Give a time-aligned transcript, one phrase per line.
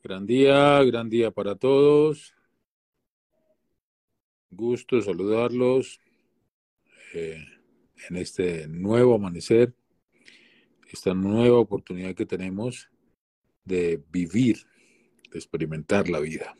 [0.00, 2.32] Gran día, gran día para todos.
[4.48, 6.00] Gusto saludarlos
[7.14, 7.44] eh,
[8.08, 9.74] en este nuevo amanecer,
[10.88, 12.88] esta nueva oportunidad que tenemos
[13.64, 14.58] de vivir,
[15.32, 16.56] de experimentar la vida.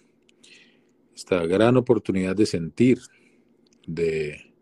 [1.14, 2.98] Esta gran oportunidad de sentir,
[3.86, 4.52] de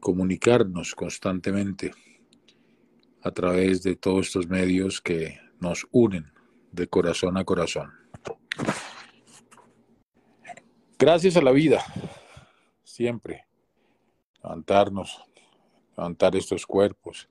[0.00, 1.92] comunicarnos constantemente
[3.22, 6.32] a través de todos estos medios que nos unen
[6.72, 7.92] de corazón a corazón.
[10.98, 11.84] Gracias a la vida,
[12.82, 13.46] siempre,
[14.42, 15.22] levantarnos,
[15.96, 17.28] levantar estos cuerpos.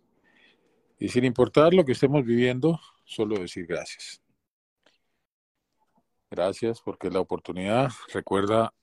[1.00, 4.22] Y sin importar lo que estemos viviendo, solo decir gracias.
[6.30, 8.74] Gracias porque la oportunidad, recuerda,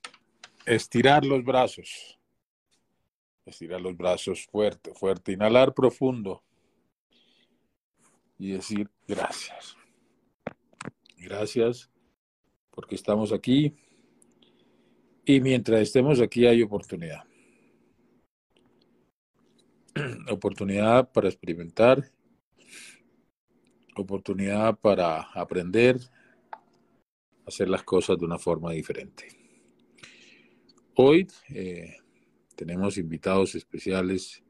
[0.66, 2.19] estirar los brazos.
[3.45, 5.33] Estirar los brazos fuerte, fuerte.
[5.33, 6.42] Inhalar profundo.
[8.39, 9.77] Y decir gracias.
[11.24, 11.91] Gracias
[12.70, 13.75] porque estamos aquí
[15.25, 17.25] y mientras estemos aquí hay oportunidad.
[20.30, 22.05] oportunidad para experimentar,
[23.97, 25.98] oportunidad para aprender,
[27.47, 29.28] hacer las cosas de una forma diferente.
[30.95, 31.97] Hoy eh,
[32.55, 34.42] tenemos invitados especiales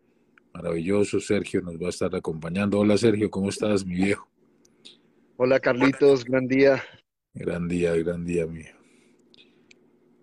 [0.52, 1.25] maravillosos.
[1.25, 2.80] Sergio nos va a estar acompañando.
[2.80, 4.33] Hola Sergio, ¿cómo estás, mi viejo?
[5.36, 6.80] Hola Carlitos, gran día.
[7.32, 8.70] Gran día, gran día mío.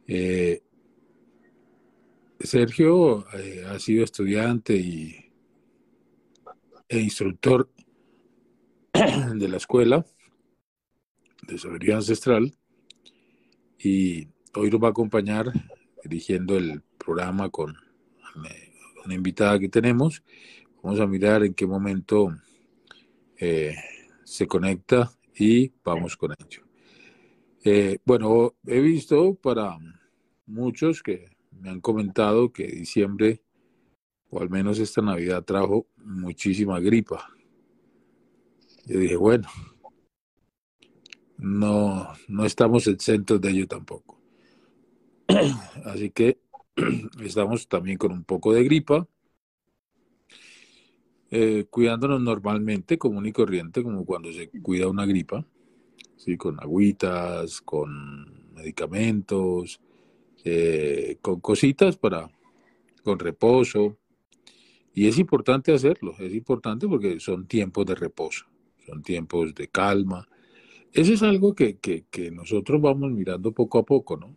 [0.07, 0.63] Eh,
[2.39, 5.33] Sergio eh, ha sido estudiante y,
[6.87, 7.69] e instructor
[9.35, 10.05] de la escuela
[11.45, 12.55] de sabiduría ancestral
[13.77, 15.51] y hoy nos va a acompañar
[16.05, 17.75] dirigiendo el programa con
[19.03, 20.23] una invitada que tenemos.
[20.81, 22.33] Vamos a mirar en qué momento
[23.37, 23.75] eh,
[24.31, 26.63] se conecta y vamos con ello.
[27.65, 29.77] Eh, bueno, he visto para
[30.45, 33.43] muchos que me han comentado que diciembre,
[34.29, 37.27] o al menos esta Navidad, trajo muchísima gripa.
[38.85, 39.49] Yo dije, bueno,
[41.37, 44.17] no, no estamos exentos de ello tampoco.
[45.83, 46.39] Así que
[47.21, 49.05] estamos también con un poco de gripa
[51.33, 55.45] eh, cuidándonos normalmente, común y corriente, como cuando se cuida una gripa,
[56.17, 56.35] ¿sí?
[56.35, 59.79] con agüitas, con medicamentos,
[60.43, 62.29] eh, con cositas para,
[63.03, 63.97] con reposo.
[64.93, 68.45] Y es importante hacerlo, es importante porque son tiempos de reposo,
[68.85, 70.27] son tiempos de calma.
[70.91, 74.35] Eso es algo que, que, nosotros vamos mirando poco a poco, ¿no?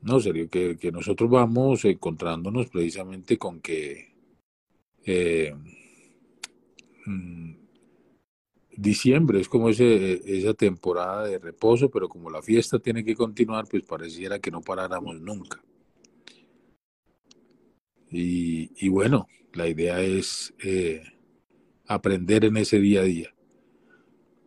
[0.00, 4.14] No, serio, que, que nosotros vamos encontrándonos precisamente con que
[5.04, 5.54] eh,
[7.06, 7.54] Mm,
[8.76, 13.66] diciembre es como ese, esa temporada de reposo, pero como la fiesta tiene que continuar,
[13.68, 15.62] pues pareciera que no paráramos nunca.
[18.14, 21.02] Y, bueno, la idea es eh,
[21.86, 23.34] aprender en ese día a día.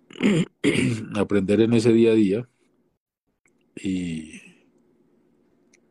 [1.15, 2.49] aprender en ese día a día
[3.75, 4.39] y,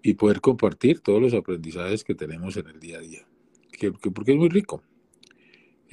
[0.02, 3.26] y poder compartir todos los aprendizajes que tenemos en el día a día.
[3.72, 4.80] que, porque es muy rico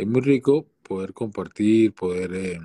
[0.01, 2.59] es muy rico poder compartir, poder eh,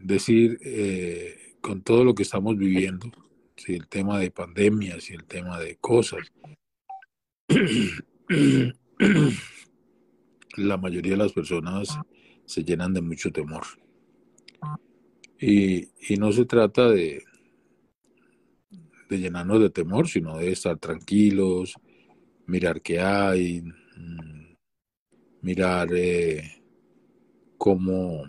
[0.00, 3.10] decir eh, con todo lo que estamos viviendo,
[3.54, 6.32] si el tema de pandemias y el tema de cosas,
[10.56, 11.98] la mayoría de las personas
[12.46, 13.64] se llenan de mucho temor.
[15.38, 17.22] Y, y no se trata de,
[19.10, 21.74] de llenarnos de temor, sino de estar tranquilos,
[22.46, 23.60] mirar qué hay,
[23.96, 24.35] mm,
[25.46, 26.60] mirar eh,
[27.56, 28.24] cómo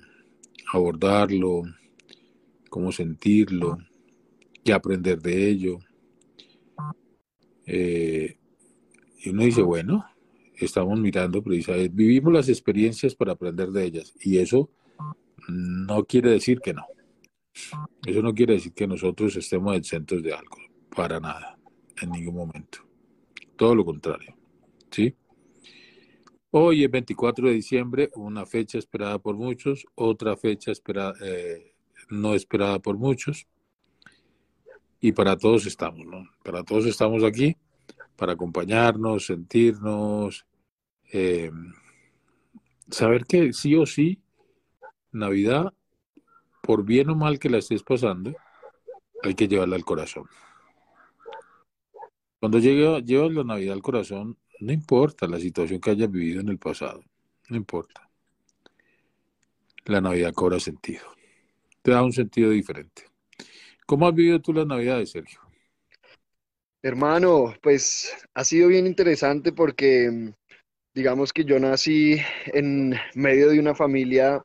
[0.71, 1.63] abordarlo,
[2.69, 3.79] cómo sentirlo
[4.63, 5.79] y aprender de ello.
[7.65, 8.37] Eh,
[9.23, 10.05] y uno dice, bueno,
[10.57, 14.69] estamos mirando precisamente, vivimos las experiencias para aprender de ellas y eso
[15.49, 16.85] no quiere decir que no.
[18.05, 20.57] Eso no quiere decir que nosotros estemos exentos de algo,
[20.95, 21.57] para nada,
[21.99, 22.77] en ningún momento.
[23.55, 24.35] Todo lo contrario.
[24.91, 25.15] ¿Sí?
[26.51, 31.73] Hoy es 24 de diciembre, una fecha esperada por muchos, otra fecha esperada, eh,
[32.09, 33.47] no esperada por muchos.
[35.01, 36.23] Y para todos estamos, ¿no?
[36.45, 37.57] Para todos estamos aquí,
[38.15, 40.45] para acompañarnos, sentirnos,
[41.11, 41.51] eh,
[42.89, 44.21] saber que sí o sí,
[45.11, 45.73] Navidad,
[46.61, 48.33] por bien o mal que la estés pasando,
[49.21, 50.27] hay que llevarla al corazón.
[52.39, 56.57] Cuando llevas la Navidad al corazón, no importa la situación que hayas vivido en el
[56.57, 57.03] pasado,
[57.49, 58.09] no importa.
[59.85, 61.03] La Navidad cobra sentido.
[61.81, 63.03] te da un sentido diferente.
[63.85, 65.39] ¿Cómo has vivido tú las Navidades, Sergio?
[66.83, 70.33] Hermano, pues ha sido bien interesante porque
[70.93, 72.17] digamos que yo nací
[72.47, 74.43] en medio de una familia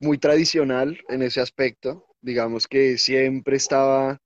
[0.00, 2.06] muy tradicional en ese aspecto.
[2.20, 4.20] Digamos que siempre estaba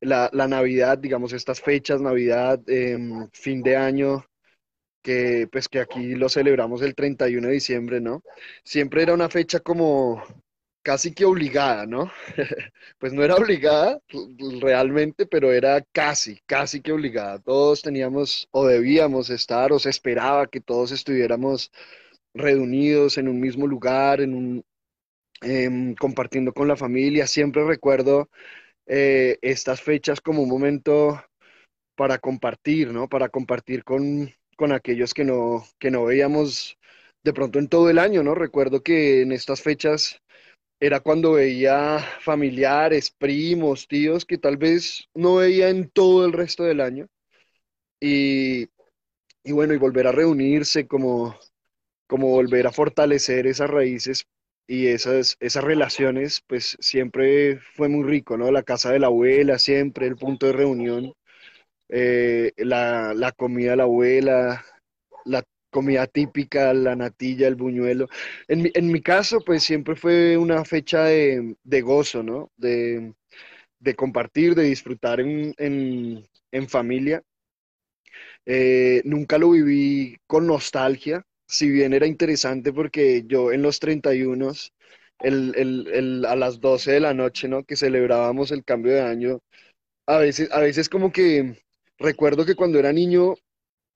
[0.00, 4.24] la, Navidad, digamos estas fechas, Navidad, em, fin de año,
[5.02, 8.22] que pues que aquí lo celebramos el 31 de diciembre, ¿no?
[8.64, 10.22] Siempre era una fecha como
[10.82, 12.10] casi que obligada, ¿no?
[12.98, 14.00] pues no era obligada
[14.60, 17.38] realmente, pero era casi, casi que obligada.
[17.40, 21.70] Todos teníamos o debíamos estar o se esperaba que todos estuviéramos
[22.34, 24.64] reunidos en un mismo lugar, en un,
[25.42, 27.26] em, compartiendo con la familia.
[27.26, 28.30] Siempre recuerdo
[28.86, 31.22] eh, estas fechas como un momento
[31.96, 33.08] para compartir, ¿no?
[33.08, 36.78] Para compartir con, con aquellos que no, que no veíamos
[37.24, 38.34] de pronto en todo el año, ¿no?
[38.34, 40.20] Recuerdo que en estas fechas
[40.80, 46.64] era cuando veía familiares, primos, tíos que tal vez no veía en todo el resto
[46.64, 47.06] del año.
[48.00, 48.68] Y,
[49.44, 51.36] y bueno, y volver a reunirse, como,
[52.08, 54.26] como volver a fortalecer esas raíces
[54.66, 58.50] y esas, esas relaciones, pues siempre fue muy rico, ¿no?
[58.52, 61.14] La casa de la abuela, siempre el punto de reunión,
[61.92, 64.64] eh, la, la comida de la abuela,
[65.26, 68.08] la comida típica, la natilla, el buñuelo.
[68.48, 72.50] En mi, en mi caso, pues siempre fue una fecha de, de gozo, ¿no?
[72.56, 73.14] De,
[73.80, 77.22] de, compartir, de disfrutar en, en, en familia.
[78.46, 84.52] Eh, nunca lo viví con nostalgia, si bien era interesante porque yo en los 31,
[85.20, 87.64] el, el, el, a las 12 de la noche, ¿no?
[87.64, 89.40] Que celebrábamos el cambio de año,
[90.06, 91.62] a veces, a veces como que
[92.02, 93.34] recuerdo que cuando era niño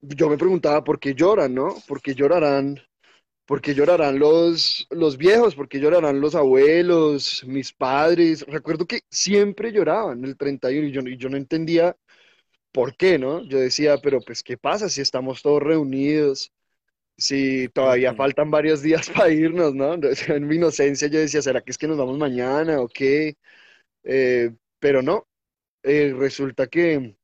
[0.01, 1.75] yo me preguntaba por qué lloran, ¿no?
[1.87, 2.79] ¿Por qué llorarán?
[3.45, 5.55] ¿Por qué llorarán los, los viejos?
[5.55, 8.45] ¿Por qué llorarán los abuelos, mis padres?
[8.47, 11.95] Recuerdo que siempre lloraban el 31 y yo, y yo no entendía
[12.71, 13.43] por qué, ¿no?
[13.43, 16.51] Yo decía, pero pues, ¿qué pasa si estamos todos reunidos?
[17.17, 19.95] Si todavía faltan varios días para irnos, ¿no?
[20.29, 23.37] En mi inocencia yo decía, ¿será que es que nos vamos mañana o qué?
[24.03, 25.27] Eh, pero no,
[25.83, 27.15] eh, resulta que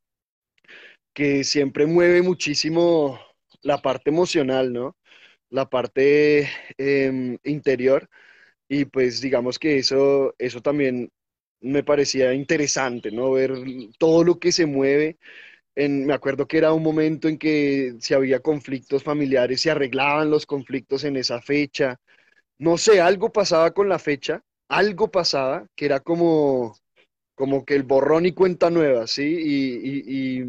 [1.13, 3.19] que siempre mueve muchísimo
[3.61, 4.97] la parte emocional, ¿no?
[5.49, 8.09] La parte em, interior.
[8.67, 11.11] Y pues digamos que eso, eso también
[11.61, 13.31] me parecía interesante, ¿no?
[13.33, 13.53] Ver
[13.99, 15.17] todo lo que se mueve.
[15.75, 20.31] En, me acuerdo que era un momento en que si había conflictos familiares, se arreglaban
[20.31, 21.99] los conflictos en esa fecha.
[22.59, 26.75] No sé, algo pasaba con la fecha, algo pasaba que era como,
[27.35, 29.23] como que el borrón y cuenta nueva, ¿sí?
[29.25, 30.43] y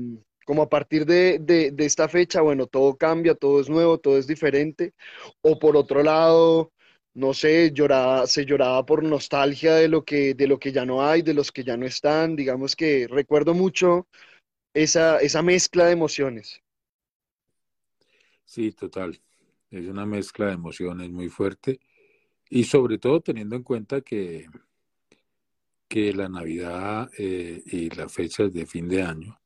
[0.45, 4.95] como a partir de, esta fecha, bueno, todo cambia, todo es nuevo, todo es diferente,
[5.43, 6.73] o por otro lado,
[7.15, 11.07] no sé, lloraba, se lloraba por nostalgia de lo que, de lo que ya no
[11.07, 14.07] hay, de los que ya no están, digamos que recuerdo mucho
[14.75, 16.61] esa, esa mezcla de emociones.
[18.45, 19.21] Sí, total,
[19.71, 21.81] es una mezcla de emociones muy fuerte.
[22.51, 24.47] Y sobre todo teniendo en cuenta que,
[25.89, 29.41] que la Navidad eh, y las fechas de fin de año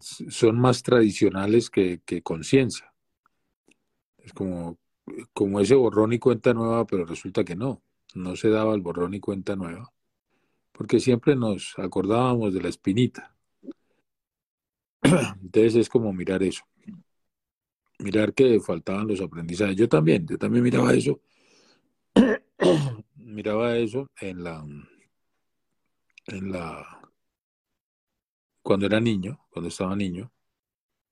[0.00, 2.92] son más tradicionales que, conciencia.
[4.18, 4.78] Es como,
[5.32, 7.82] como ese borrón y cuenta nueva, pero resulta que no,
[8.14, 9.92] no se daba el borrón y cuenta nueva,
[10.72, 13.36] porque siempre nos acordábamos de la espinita.
[15.42, 16.64] Entonces es como mirar eso,
[17.98, 19.76] mirar que faltaban los aprendizajes.
[19.76, 21.20] Yo también, yo también miraba eso,
[23.16, 24.64] miraba eso en la,
[26.26, 27.03] en la
[28.64, 30.32] cuando era niño, cuando estaba niño,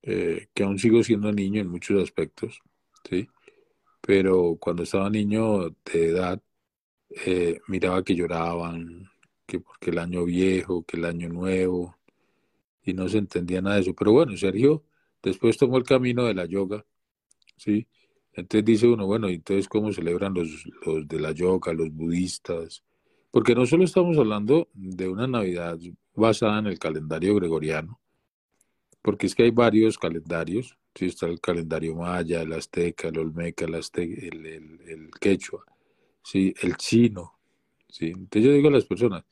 [0.03, 2.63] eh, que aún sigo siendo niño en muchos aspectos,
[3.09, 3.29] ¿sí?
[4.01, 6.43] Pero cuando estaba niño de edad,
[7.27, 9.11] eh, miraba que lloraban,
[9.47, 11.97] que porque el año viejo, que el año nuevo,
[12.85, 13.95] y no se entendía nada de eso.
[13.95, 14.85] Pero bueno, Sergio
[15.23, 16.85] después tomó el camino de la yoga,
[17.57, 17.89] ¿sí?
[18.35, 20.49] Entonces dice uno, bueno, entonces cómo celebran los,
[20.87, 22.85] los de la yoga, los budistas?
[23.31, 25.79] Porque no solo estamos hablando de una Navidad
[26.15, 28.01] basada en el calendario gregoriano,
[29.01, 31.07] porque es que hay varios calendarios, ¿sí?
[31.07, 35.65] está el calendario maya, el azteca, el olmeca, el, el, quechua,
[36.23, 36.55] ¿sí?
[36.63, 37.39] el chino.
[37.89, 38.07] ¿sí?
[38.07, 39.25] Entonces yo digo a las personas,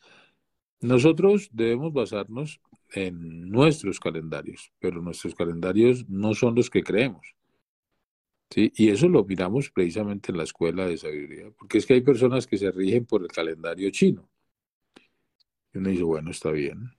[0.81, 2.61] nosotros debemos basarnos
[2.93, 7.35] en nuestros calendarios, pero nuestros calendarios no son los que creemos.
[8.49, 8.73] ¿sí?
[8.75, 12.47] Y eso lo miramos precisamente en la escuela de sabiduría, porque es que hay personas
[12.47, 14.30] que se rigen por el calendario chino.
[15.73, 16.91] Y uno dice, bueno, está bien,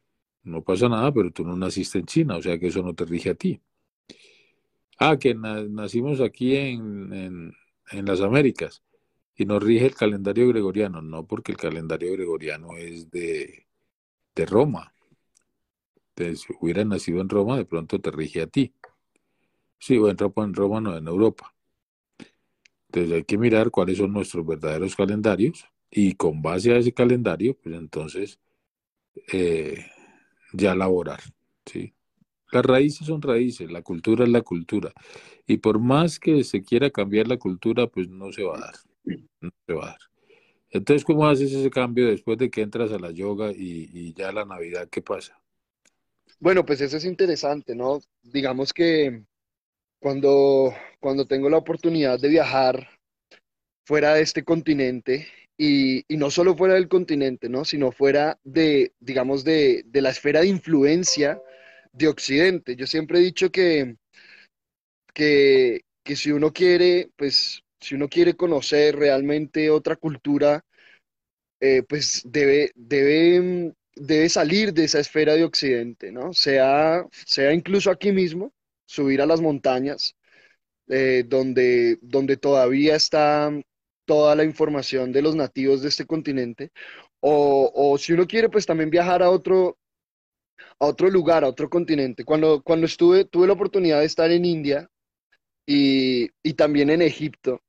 [0.44, 3.06] no pasa nada, pero tú no naciste en China, o sea que eso no te
[3.06, 3.62] rige a ti.
[4.98, 7.54] Ah, que nacimos aquí en,
[7.92, 8.84] en, las Américas.
[9.36, 13.66] y nos rige el calendario gregoriano, no porque el calendario gregoriano es de,
[14.36, 14.94] de Roma.
[16.16, 18.74] Entonces, si hubiera nacido en Roma, de pronto te rige a ti.
[19.80, 21.56] Sí, o en en Roma, no en Europa.
[22.88, 27.58] Entonces hay que mirar cuáles son nuestros verdaderos calendarios y con base a ese calendario,
[27.58, 28.40] pues entonces
[29.32, 29.86] eh,
[30.54, 31.22] ya laborar.
[31.66, 31.94] ¿sí?
[32.52, 34.92] Las raíces son raíces, la cultura es la cultura.
[35.48, 38.76] Y por más que se quiera cambiar la cultura, pues no se va a dar.
[39.40, 40.00] No se va a dar.
[40.70, 44.32] Entonces, ¿cómo haces ese cambio después de que entras a la yoga y, y ya
[44.32, 45.42] la Navidad, qué pasa?
[46.40, 48.00] Bueno, pues eso es interesante, ¿no?
[48.24, 49.24] Digamos que
[50.00, 52.88] cuando, cuando tengo la oportunidad de viajar
[53.86, 55.28] fuera de este continente
[55.64, 57.66] y, no solo fuera del continente, ¿no?
[57.66, 61.40] Sino fuera de, digamos, de, de la esfera de influencia
[61.94, 62.76] de Occidente.
[62.76, 63.96] Yo siempre he dicho que,
[65.14, 70.66] que, que si uno quiere, pues, si uno quiere conocer realmente otra cultura,
[71.60, 76.34] eh, pues debe, debe, debe salir de esa esfera de Occidente, ¿no?
[76.34, 78.52] Sea, sea incluso aquí mismo,
[78.88, 80.16] subir a las montañas,
[80.88, 83.52] eh, donde, donde todavía está
[84.12, 86.72] toda la información de los nativos de este continente,
[87.22, 89.78] o, o si uno quiere, pues también viajar a otro,
[90.80, 92.26] a otro lugar, a otro continente.
[92.26, 94.90] Cuando, cuando estuve, tuve la oportunidad de estar en India
[95.68, 97.62] y, y también en Egipto,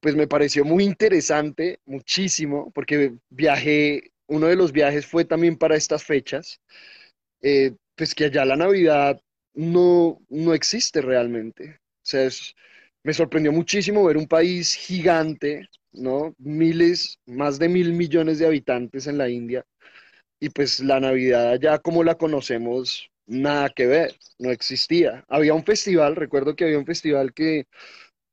[0.00, 5.76] pues me pareció muy interesante, muchísimo, porque viajé, uno de los viajes fue también para
[5.76, 6.60] estas fechas,
[7.42, 9.20] eh, pues que allá la Navidad
[9.54, 11.80] no, no existe realmente.
[11.80, 12.54] O sea, es-
[13.08, 16.34] me sorprendió muchísimo ver un país gigante, ¿no?
[16.36, 19.64] Miles, más de mil millones de habitantes en la India
[20.38, 25.24] y pues la Navidad allá como la conocemos, nada que ver, no existía.
[25.26, 27.64] Había un festival, recuerdo que había un festival que,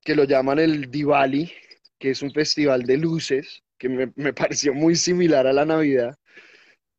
[0.01, 1.53] que lo llaman el Diwali,
[1.98, 6.17] que es un festival de luces, que me, pareció muy similar a la Navidad,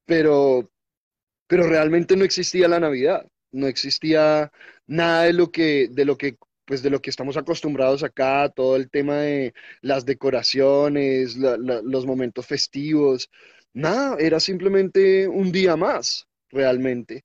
[0.06, 0.70] pero,
[1.46, 4.50] pero realmente no existía la Navidad, no existía
[4.86, 8.76] nada de lo que, de lo que, pues de lo que estamos acostumbrados acá, todo
[8.76, 13.30] el tema de las decoraciones, la- la- los momentos festivos,
[13.74, 17.24] nada, era simplemente un día más, realmente,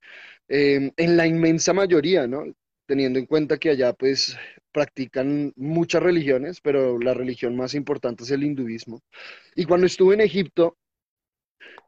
[0.50, 2.44] Eh, en la inmensa mayoría, ¿no?
[2.86, 4.38] Teniendo en cuenta que allá pues
[4.74, 9.02] practican muchas religiones, pero la religión más importante es el hinduismo.
[9.56, 10.78] Y cuando estuve en Egipto,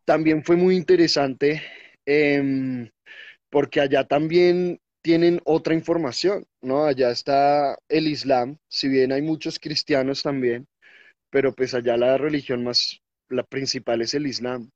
[0.05, 1.62] también fue muy interesante.
[2.05, 2.89] em,
[3.50, 6.86] porque allá también tienen otra información, ¿no?
[6.86, 10.65] Allá está el Islam, si bien hay muchos cristianos también,
[11.29, 14.69] pero pues allá la religión más, la principal es el Islam.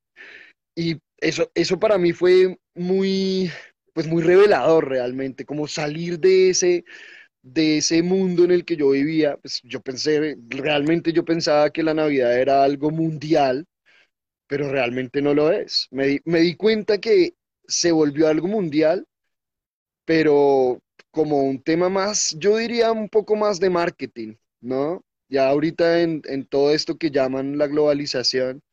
[0.75, 3.51] Y eso, eso para mí fue muy,
[3.93, 6.85] pues muy revelador realmente, como salir de ese,
[7.43, 11.83] de ese mundo en el que yo vivía, pues yo pensé, realmente yo pensaba que
[11.83, 13.65] la Navidad era algo mundial,
[14.47, 15.87] pero realmente no lo es.
[15.91, 17.33] Me me di cuenta que
[17.67, 19.07] se volvió algo mundial
[20.07, 25.05] pero como un tema más, yo diría un poco más de marketing, ¿no?
[25.29, 28.63] Ya ahorita en, en todo esto que llaman la globalización,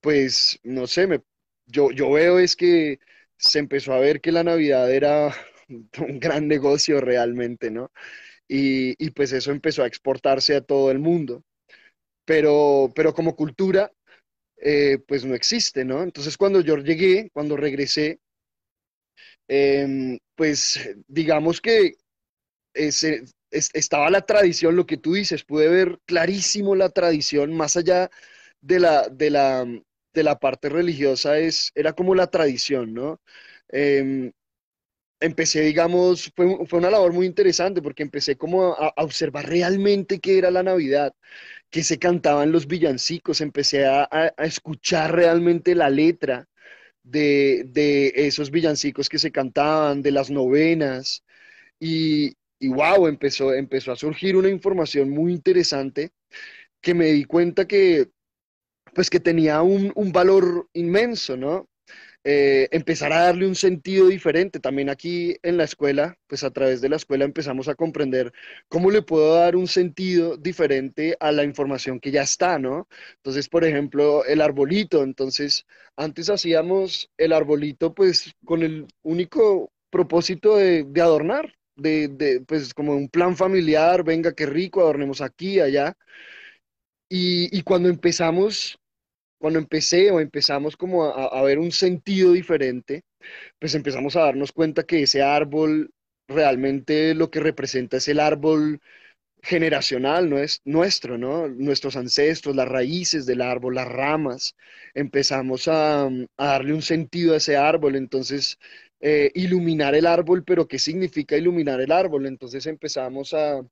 [0.00, 1.22] pues no sé, me,
[1.66, 2.98] yo, yo veo es que
[3.38, 5.34] se empezó a ver que la Navidad era
[6.00, 7.90] un gran negocio realmente, ¿no?
[8.48, 11.44] Y, y pues eso empezó a exportarse a todo el mundo,
[12.24, 13.92] pero, pero como cultura,
[14.58, 16.02] eh, pues no existe, ¿no?
[16.02, 18.20] Entonces cuando yo llegué, cuando regresé,
[19.50, 20.78] em, pues
[21.08, 21.96] digamos que
[23.52, 28.10] estaba la tradición, lo que tú dices, pude ver clarísimo la tradición, más allá
[28.60, 29.66] de la, de la,
[30.14, 33.20] de la parte religiosa, es, era como la tradición, ¿no?
[33.68, 34.32] Em,
[35.20, 40.38] empecé, digamos, fue, fue una labor muy interesante porque empecé como a, observar realmente qué
[40.38, 41.14] era la Navidad,
[41.70, 46.49] qué se cantaban los villancicos, empecé a escuchar realmente la letra
[47.02, 51.24] de, de esos villancicos que se cantaban, de las novenas
[51.80, 56.12] y, y wow, empezó, empezó a surgir una información muy interesante
[56.82, 58.10] que me di cuenta que,
[58.94, 61.69] pues, que tenía un, un valor inmenso, ¿no?
[62.22, 64.60] Eh, empezar a darle un sentido diferente.
[64.60, 68.32] También aquí en la escuela, pues a través de la escuela empezamos a comprender
[68.68, 72.88] cómo le puedo dar un sentido diferente a la información que ya está, ¿no?
[73.16, 75.02] Entonces, por ejemplo, el arbolito.
[75.02, 82.94] Entonces, antes hacíamos el arbolito pues con el único propósito de, adornar, de, pues como
[82.94, 85.96] un plan familiar, venga, qué rico, adornemos aquí, allá.
[87.08, 88.79] Y cuando empezamos
[89.40, 93.04] cuando empecé o empezamos como a, ver un sentido diferente,
[93.58, 95.92] pues empezamos a darnos cuenta que ese árbol
[96.28, 98.80] realmente lo que representa es el árbol
[99.42, 101.48] generacional no es nuestro, ¿no?
[101.48, 104.56] Nuestros ancestros, las raíces del árbol, las ramas,
[104.94, 108.58] empezamos a, darle un sentido a ese árbol, entonces
[109.00, 112.26] eh, iluminar el árbol, pero ¿qué significa iluminar el árbol?
[112.26, 113.62] Entonces empezamos a,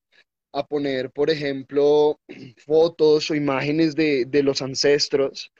[0.68, 2.20] poner, por ejemplo,
[2.66, 5.52] fotos o imágenes de, los ancestros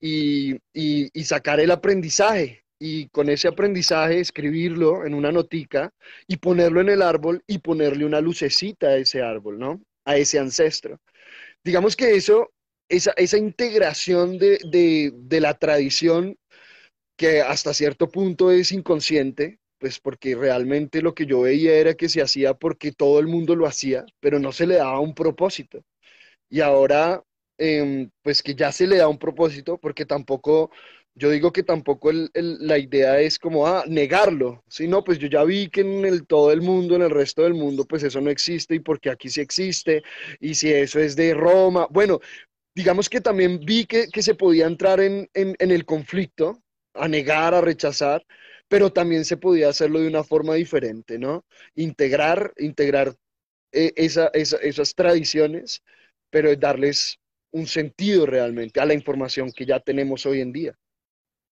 [0.00, 5.94] y, y sacar el aprendizaje, y con ese aprendizaje escribirlo en una notica
[6.26, 9.80] y ponerlo en el árbol y ponerle una lucecita a ese árbol, ¿no?
[10.04, 10.98] A ese ancestro.
[11.62, 12.50] Digamos que eso,
[12.88, 16.36] esa, esa integración de, de, de la tradición
[17.16, 22.08] que hasta cierto punto es inconsciente, pues porque realmente lo que yo veía era que
[22.08, 25.82] se hacía porque todo el mundo lo hacía, pero no se le daba un propósito.
[26.48, 27.20] Y ahora,
[27.58, 30.70] em, pues que ya se le da un propósito, porque tampoco
[31.16, 35.68] yo digo que tampoco la idea es como ah, negarlo, sino pues yo ya vi
[35.68, 38.76] que en el, todo el mundo, en el resto del mundo, pues eso no existe
[38.76, 40.04] y porque aquí sí existe,
[40.38, 42.20] y si eso es de Roma, bueno,
[42.74, 46.62] digamos que también vi que, se podía entrar en, el conflicto,
[46.94, 48.24] a negar, a rechazar,
[48.72, 51.44] pero también se podía hacerlo de una forma diferente, ¿no?
[51.74, 53.14] Integrar, integrar
[53.70, 55.82] eh, esas tradiciones,
[56.30, 57.18] pero darles
[57.50, 60.78] un sentido realmente a la información que ya tenemos hoy en día.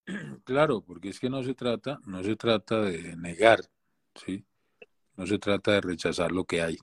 [0.44, 3.60] Claro, porque es que no se trata, no se trata de negar,
[4.14, 4.42] ¿sí?
[5.14, 6.78] No se trata de rechazar lo que hay.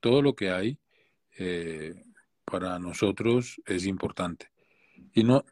[0.00, 0.80] Todo lo que hay
[1.38, 1.94] eh,
[2.44, 4.50] para nosotros es importante.
[5.14, 5.44] Y no,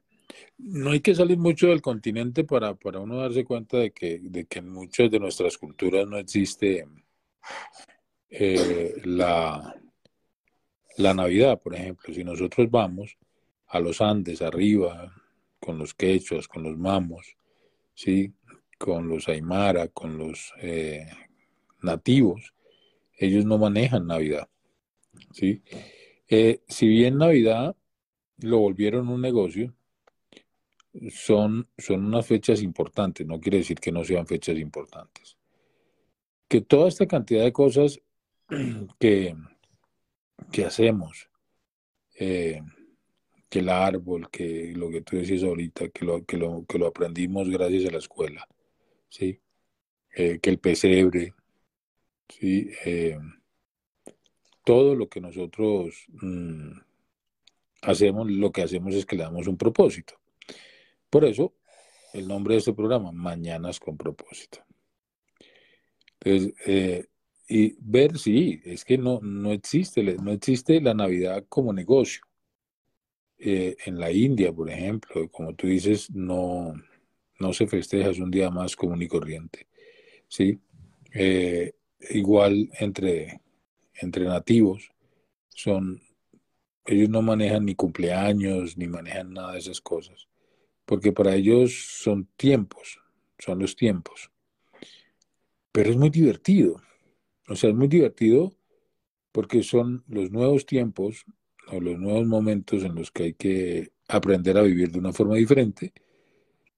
[0.59, 4.47] no hay que salir mucho del continente para, para uno darse cuenta de que, de
[4.47, 6.87] que en muchas de nuestras culturas no existe
[8.31, 9.75] eh, la,
[10.97, 12.13] la Navidad, por ejemplo.
[12.13, 13.17] Si nosotros vamos
[13.69, 15.13] a los Andes, arriba,
[15.59, 17.37] con los quechos, con los mamos,
[17.95, 18.33] ¿sí?
[18.79, 21.07] con los aymara, con los eh,
[21.83, 22.53] nativos,
[23.17, 24.49] ellos no manejan Navidad.
[25.33, 25.63] ¿sí?
[26.29, 27.77] Eh, si bien Navidad
[28.39, 29.75] lo volvieron un negocio,
[31.11, 35.37] son, son unas fechas importantes, no quiere decir que no sean fechas importantes.
[36.49, 38.01] Que toda esta cantidad de cosas
[38.99, 39.35] que,
[40.53, 41.29] que hacemos,
[42.19, 42.61] eh,
[43.49, 46.87] que el árbol, que lo que tú decías ahorita, que lo, que lo, que lo
[46.87, 48.49] aprendimos gracias a la escuela,
[49.09, 49.41] ¿sí?
[50.17, 51.35] Eh, que el pesebre,
[52.29, 52.71] ¿sí?
[52.85, 53.19] Eh,
[54.65, 56.73] todo lo que nosotros mm,
[57.83, 60.15] hacemos, lo que hacemos es que le damos un propósito.
[61.15, 61.55] Por eso,
[62.13, 64.59] el nombre de este programa, Mañanas con propósito.
[66.19, 67.07] Entonces, eh,
[67.49, 72.25] y ver, sí, es que no, no, existe, no existe la Navidad como negocio.
[73.39, 76.75] Eh, en la India, por ejemplo, como tú dices, no,
[77.39, 79.69] no se festeja, es un día más común y corriente.
[80.27, 80.59] ¿sí?
[81.13, 81.75] Eh,
[82.11, 83.41] igual entre,
[84.01, 84.91] entre nativos,
[85.49, 86.03] son,
[86.85, 90.27] ellos no manejan ni cumpleaños, ni manejan nada de esas cosas,
[90.85, 93.01] porque para ellos son tiempos,
[93.39, 94.31] son los tiempos.
[95.73, 96.81] Pero es muy divertido,
[97.49, 98.55] o sea, es muy divertido
[99.33, 101.25] porque son los nuevos tiempos
[101.69, 105.37] o los nuevos momentos en los que hay que aprender a vivir de una forma
[105.37, 105.93] diferente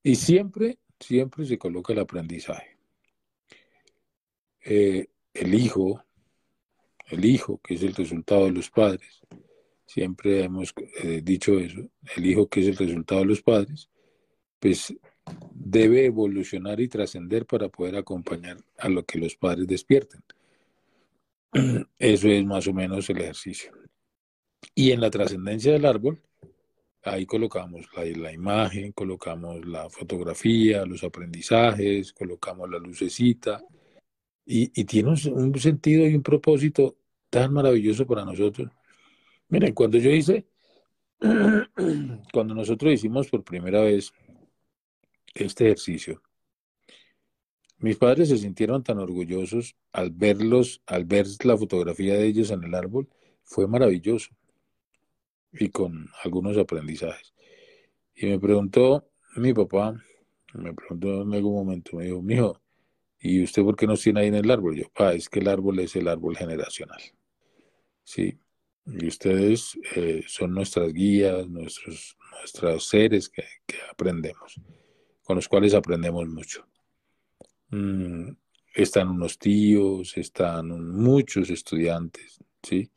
[0.03, 2.79] y siempre, siempre se coloca el aprendizaje.
[4.65, 6.03] Eh, el hijo,
[7.07, 9.21] el hijo que es el resultado de los padres,
[9.85, 13.89] siempre hemos eh, dicho eso, el hijo que es el resultado de los padres,
[14.67, 14.93] pues
[15.53, 20.25] debe evolucionar y trascender para poder acompañar a lo que los padres despierten.
[22.01, 23.71] Eso es más o menos el ejercicio.
[24.75, 26.21] Y en la trascendencia del árbol,
[27.05, 33.63] ahí colocamos la, imagen, colocamos la fotografía, los aprendizajes, colocamos la lucecita,
[34.45, 36.97] y, tiene un, sentido y un propósito
[37.31, 38.69] tan maravilloso para nosotros.
[39.49, 40.45] Miren, cuando yo hice,
[42.33, 44.13] cuando nosotros hicimos por primera vez
[45.45, 46.23] este ejercicio,
[47.79, 52.65] mis padres se sintieron tan orgullosos al verlos, al ver la fotografía de ellos en
[52.65, 53.09] el árbol,
[53.45, 54.31] fue maravilloso
[55.53, 57.35] y con algunos aprendizajes.
[58.15, 60.03] Y me preguntó mi papá,
[60.55, 62.61] me preguntó en algún momento, me dijo, mijo,
[63.21, 64.77] ¿y usted por qué nos tiene ahí en el árbol?
[64.77, 67.01] Yo, pa, es que el árbol es el árbol generacional.
[68.05, 68.39] Sí,
[68.87, 73.45] y ustedes eh, son nuestras guías, nuestros, nuestros seres que,
[73.91, 74.61] aprendemos,
[75.27, 76.65] con los cuales aprendemos mucho.
[77.71, 78.31] Mm,
[78.73, 82.89] están unos tíos, están muchos estudiantes, ¿sí?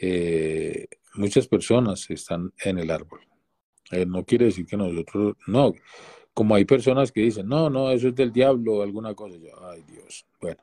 [0.00, 3.20] Eh, muchas personas están en el árbol.
[3.90, 5.74] Eh, no quiere decir que nosotros, no,
[6.32, 9.36] como hay personas que dicen, no, no, eso es del diablo o alguna cosa.
[9.36, 10.62] Yo, ay Dios, bueno.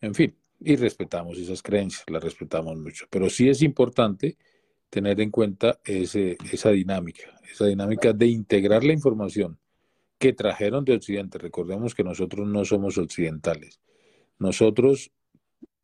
[0.00, 3.06] En fin, y respetamos esas creencias, las respetamos mucho.
[3.08, 4.36] Pero sí es importante
[4.90, 9.56] tener en cuenta ese, esa dinámica, esa dinámica de integrar la información
[10.24, 11.36] que trajeron de Occidente.
[11.36, 13.78] Recordemos que nosotros no somos occidentales.
[14.38, 15.12] Nosotros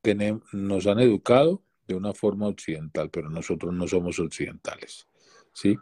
[0.00, 5.06] tenemos, nos han educado de una forma occidental, pero nosotros no somos occidentales.
[5.52, 5.76] ¿sí?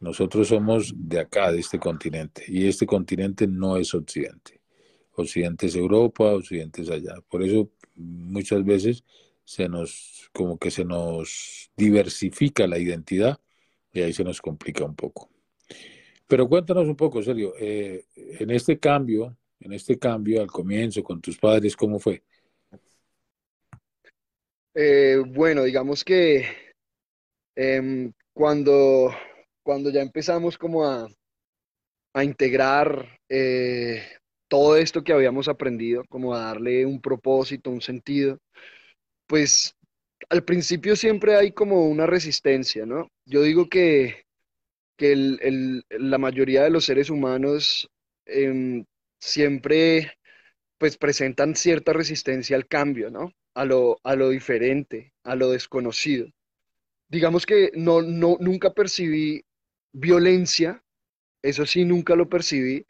[0.00, 4.60] Nosotros somos de acá, de este continente, y este continente no es occidente.
[5.14, 7.14] Occidente es Europa, occidente es allá.
[7.28, 9.04] Por eso muchas veces
[9.44, 13.38] se nos, como que se nos diversifica la identidad
[13.92, 15.31] y ahí se nos complica un poco.
[16.32, 21.20] Pero cuéntanos un poco, Sergio, eh, en este cambio, en este cambio al comienzo con
[21.20, 22.22] tus padres, ¿cómo fue?
[24.74, 26.46] Eh, bueno, digamos que
[27.54, 29.12] em, cuando,
[29.62, 31.06] cuando ya empezamos como a,
[32.14, 34.02] a integrar eh,
[34.48, 38.38] todo esto que habíamos aprendido, como a darle un propósito, un sentido,
[39.26, 39.74] pues
[40.30, 43.10] al principio siempre hay como una resistencia, ¿no?
[43.26, 44.21] Yo digo que,
[45.02, 47.90] que la mayoría de los seres humanos
[48.24, 48.84] em,
[49.18, 50.12] siempre
[50.78, 53.32] pues presentan cierta resistencia al cambio, ¿no?
[53.54, 56.28] A lo, a lo diferente, a lo desconocido.
[57.08, 59.42] Digamos que no, no, nunca percibí
[59.92, 60.84] violencia,
[61.42, 62.86] eso sí, nunca lo percibí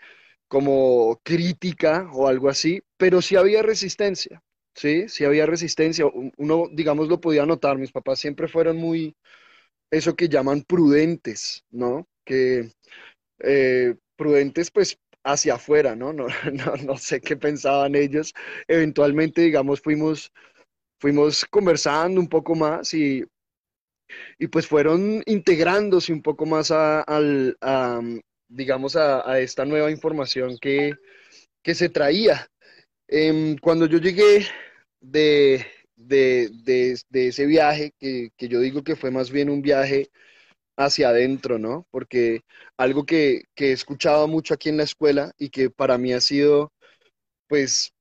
[0.48, 4.42] como crítica o algo así, pero sí había resistencia,
[4.74, 5.08] ¿sí?
[5.08, 6.04] Sí había resistencia.
[6.36, 9.16] Uno, digamos, lo podía notar, mis papás siempre fueron muy,
[9.92, 12.08] eso que llaman prudentes, ¿no?
[12.24, 12.70] Que
[13.40, 16.12] eh, prudentes, pues, hacia afuera, ¿no?
[16.12, 16.76] No, ¿no?
[16.84, 18.32] no sé qué pensaban ellos.
[18.66, 20.32] Eventualmente, digamos, fuimos,
[20.98, 23.22] fuimos conversando un poco más y,
[24.38, 27.56] y pues fueron integrándose un poco más a, al,
[28.48, 30.94] digamos, a, esta nueva información que,
[31.62, 32.48] que se traía.
[33.08, 34.46] Em, cuando yo llegué
[35.00, 40.10] de, de, de, ese viaje, que, que, yo digo que fue más bien un viaje
[40.76, 41.86] hacia adentro, ¿no?
[41.90, 42.42] Porque
[42.76, 46.20] algo que, que he escuchado mucho aquí en la escuela y que para mí ha
[46.20, 46.72] sido,
[47.48, 47.92] pues,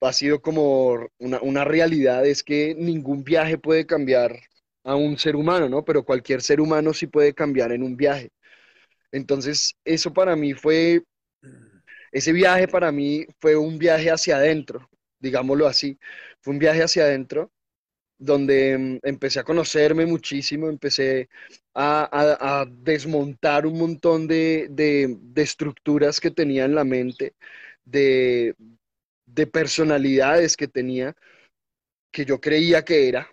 [0.00, 4.38] ha sido como una, una realidad, es que ningún viaje puede cambiar
[4.84, 5.84] a un ser humano, ¿no?
[5.84, 8.30] Pero cualquier ser humano sí puede cambiar en un viaje.
[9.12, 11.02] Entonces, eso para mí fue,
[12.12, 14.88] ese viaje para mí fue un viaje hacia adentro,
[15.24, 15.98] digámoslo así.
[16.40, 17.50] Fue un viaje hacia adentro
[18.18, 21.28] donde mm, empecé a conocerme muchísimo, empecé
[21.74, 27.34] a, desmontar un montón de, estructuras que tenía en la mente,
[27.84, 28.54] de,
[29.26, 31.14] de personalidades que tenía,
[32.12, 33.28] que yo creía que era.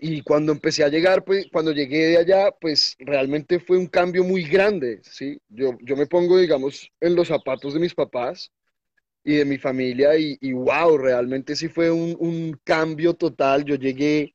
[0.00, 4.22] Y cuando empecé a llegar, pues cuando llegué de allá, pues realmente fue un cambio
[4.22, 5.40] muy grande, ¿sí?
[5.48, 8.52] Yo, yo me pongo, digamos, en los zapatos de mis papás
[9.24, 13.64] y de mi familia y, y wow, realmente sí fue un, un, cambio total.
[13.64, 14.32] Yo llegué,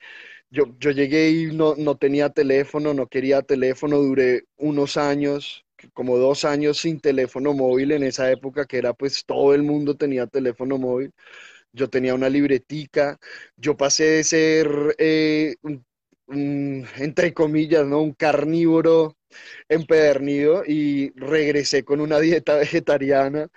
[0.52, 6.18] yo, yo llegué y no, no tenía teléfono, no quería teléfono, duré unos años, como
[6.18, 10.28] dos años sin teléfono móvil en esa época que era pues todo el mundo tenía
[10.28, 11.12] teléfono móvil.
[11.74, 13.18] Yo tenía una libretica,
[13.58, 15.56] yo pasé de ser, eh,
[16.28, 18.02] entre comillas, ¿no?
[18.02, 19.18] un carnívoro
[19.70, 23.50] empedernido y regresé con una dieta vegetariana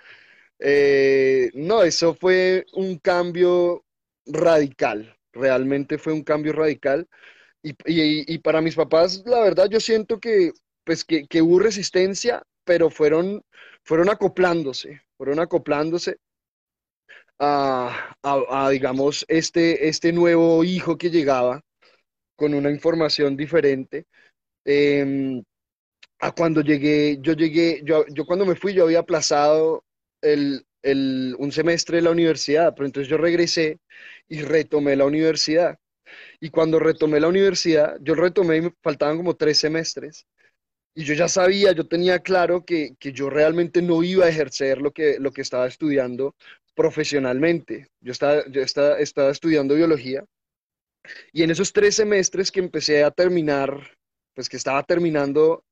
[0.59, 3.85] eh, no, eso fue un cambio
[4.25, 7.07] radical, realmente fue un cambio radical.
[7.63, 10.53] Y, para mis papás, la verdad, yo siento que,
[10.85, 13.43] pues, que, hubo resistencia, pero fueron,
[13.83, 16.17] fueron acoplándose, fueron acoplándose
[17.39, 21.61] a, digamos, este, este nuevo hijo que llegaba
[22.35, 24.05] con una información diferente.
[24.65, 25.43] Em,
[26.19, 29.83] a cuando llegué, yo llegué, yo, yo cuando me fui, yo había aplazado
[30.21, 30.65] el,
[31.37, 33.79] un semestre de la universidad, pero entonces yo regresé
[34.27, 35.77] y retomé la universidad.
[36.39, 40.25] Y cuando retomé la universidad, yo retomé y me faltaban como tres semestres.
[40.95, 44.91] Y yo ya sabía, yo tenía claro que, yo realmente no iba a ejercer lo
[44.91, 46.35] que, lo que estaba estudiando
[46.75, 47.87] profesionalmente.
[48.01, 50.23] Yo estaba, yo estaba, estaba estudiando biología.
[51.31, 53.97] Y en esos tres semestres que empecé a terminar,
[54.33, 55.63] pues que estaba terminando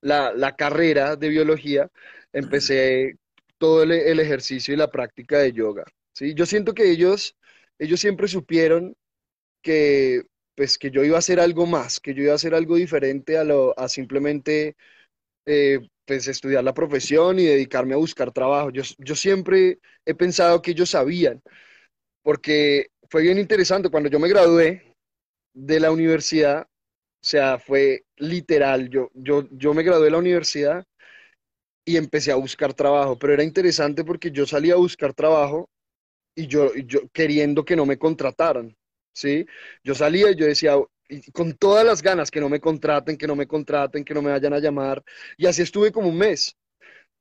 [0.00, 1.88] la, la carrera de biología,
[2.32, 3.16] empecé
[3.58, 5.84] todo el, ejercicio y la práctica de yoga.
[6.12, 6.34] ¿sí?
[6.34, 7.36] Yo siento que ellos,
[7.78, 8.96] ellos siempre supieron
[9.62, 10.22] que,
[10.54, 13.38] pues, que yo iba a hacer algo más, que yo iba a hacer algo diferente
[13.38, 14.76] a, lo, a simplemente
[15.46, 18.70] eh, pues, estudiar la profesión y dedicarme a buscar trabajo.
[18.70, 21.42] Yo, yo siempre he pensado que ellos sabían,
[22.22, 23.90] porque fue bien interesante.
[23.90, 24.94] Cuando yo me gradué
[25.54, 30.86] de la universidad, o sea, fue literal, yo, yo, yo me gradué de la universidad
[31.86, 35.70] y empecé a buscar trabajo, pero era interesante porque yo salí a buscar trabajo
[36.34, 38.76] y yo, yo queriendo que no me contrataran,
[39.14, 39.46] ¿sí?
[39.84, 40.76] Yo salía y yo decía,
[41.32, 44.32] con todas las ganas, que no me contraten, que no me contraten, que no me
[44.32, 45.02] vayan a llamar.
[45.36, 46.56] Y así estuve como un mes,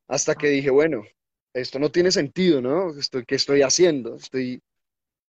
[0.08, 1.06] hasta que dije, bueno,
[1.54, 2.98] esto no tiene sentido, ¿no?
[2.98, 4.16] Estoy, ¿Qué estoy haciendo?
[4.16, 4.62] Estoy,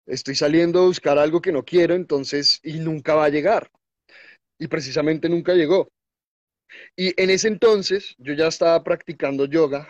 [0.06, 3.70] estoy saliendo a buscar algo que no quiero, entonces, y nunca va a llegar.
[4.58, 5.88] Y precisamente nunca llegó.
[6.96, 9.88] Y en ese entonces yo ya estaba practicando yoga.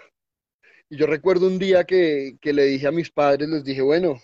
[0.88, 4.20] Y yo recuerdo un día que, que le dije a mis padres, les dije, bueno,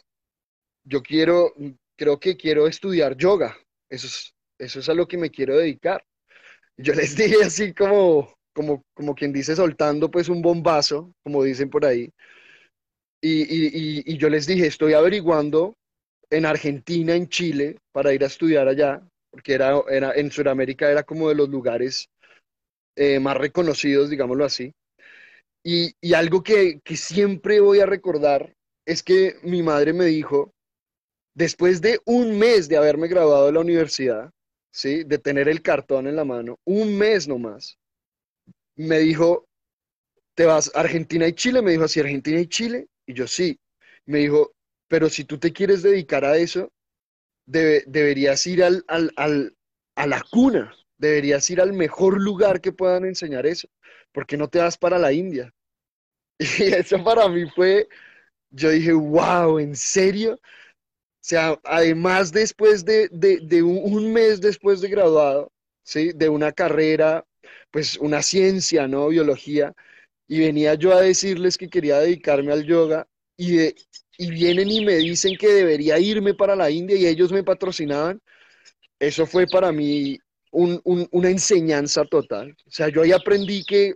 [0.85, 1.53] yo quiero,
[1.97, 3.57] creo que quiero estudiar yoga.
[3.89, 6.05] Eso es, eso es a lo que me quiero dedicar.
[6.77, 11.71] Yo les dije así como, como, como quien dice, soltando pues un bombazo, como dicen
[11.71, 12.11] por ahí.
[13.23, 15.75] Y, y, yo les dije, estoy averiguando
[16.31, 21.03] en Argentina, en Chile, para ir a estudiar allá, porque era, era, en Sudamérica era
[21.03, 22.09] como de los lugares
[22.97, 24.73] eh, más reconocidos, digámoslo así.
[25.63, 28.55] Y, algo que, siempre voy a recordar
[28.87, 30.53] es que mi madre me dijo,
[31.35, 34.31] después de un mes de haberme graduado de la universidad,
[34.73, 35.05] ¿sí?
[35.05, 37.79] de tener el cartón en la mano, un mes nomás,
[38.77, 39.47] me dijo,
[40.35, 41.61] ¿te vas a Argentina y Chile?
[41.61, 42.87] Me dijo así, Argentina y Chile.
[43.07, 43.59] Y yo sí.
[44.07, 44.53] Me dijo,
[44.89, 46.73] pero si tú te quieres dedicar a eso,
[47.45, 49.13] deberías ir al, al,
[49.97, 53.69] a la cuna, deberías ir al mejor lugar que puedan enseñar eso,
[54.13, 55.53] porque no te vas para la India.
[56.59, 57.89] Y eso para mí fue,
[58.51, 60.35] yo dije, wow, ¿en serio?
[60.35, 65.53] O sea, además después de, de, un, mes después de graduado,
[65.85, 66.13] ¿sí?
[66.15, 67.25] De una carrera,
[67.71, 69.09] pues una ciencia, ¿no?
[69.09, 69.75] Biología.
[70.29, 73.75] Y venía yo a decirles que quería dedicarme al yoga y, de,
[74.19, 78.21] y vienen y me dicen que debería irme para la India y ellos me patrocinaban.
[78.99, 80.19] Eso fue para mí
[80.51, 82.57] una enseñanza total.
[82.67, 83.95] O sea, yo ahí aprendí que,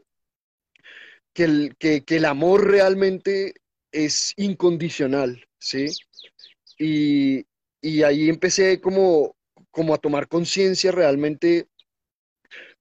[1.33, 3.55] que, el, que, el amor realmente
[3.93, 5.87] es incondicional, ¿sí?
[6.79, 7.47] Y,
[7.81, 9.37] y ahí empecé como,
[9.71, 11.69] como a tomar conciencia realmente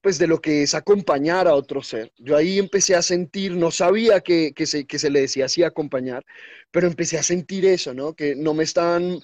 [0.04, 2.12] pues de lo que es acompañar a otro ser.
[2.18, 5.62] Yo ahí empecé a sentir, no sabía que, que, se, que se le decía así
[5.62, 6.26] acompañar,
[6.70, 8.14] pero empecé a sentir eso, ¿no?
[8.14, 9.18] Que no me están,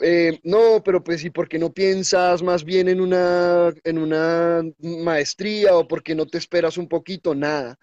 [0.00, 4.62] eh, no, pero pues ¿y por qué no piensas más bien en una, en una
[4.80, 7.32] maestría o por qué no te esperas un poquito?
[7.36, 7.78] Nada.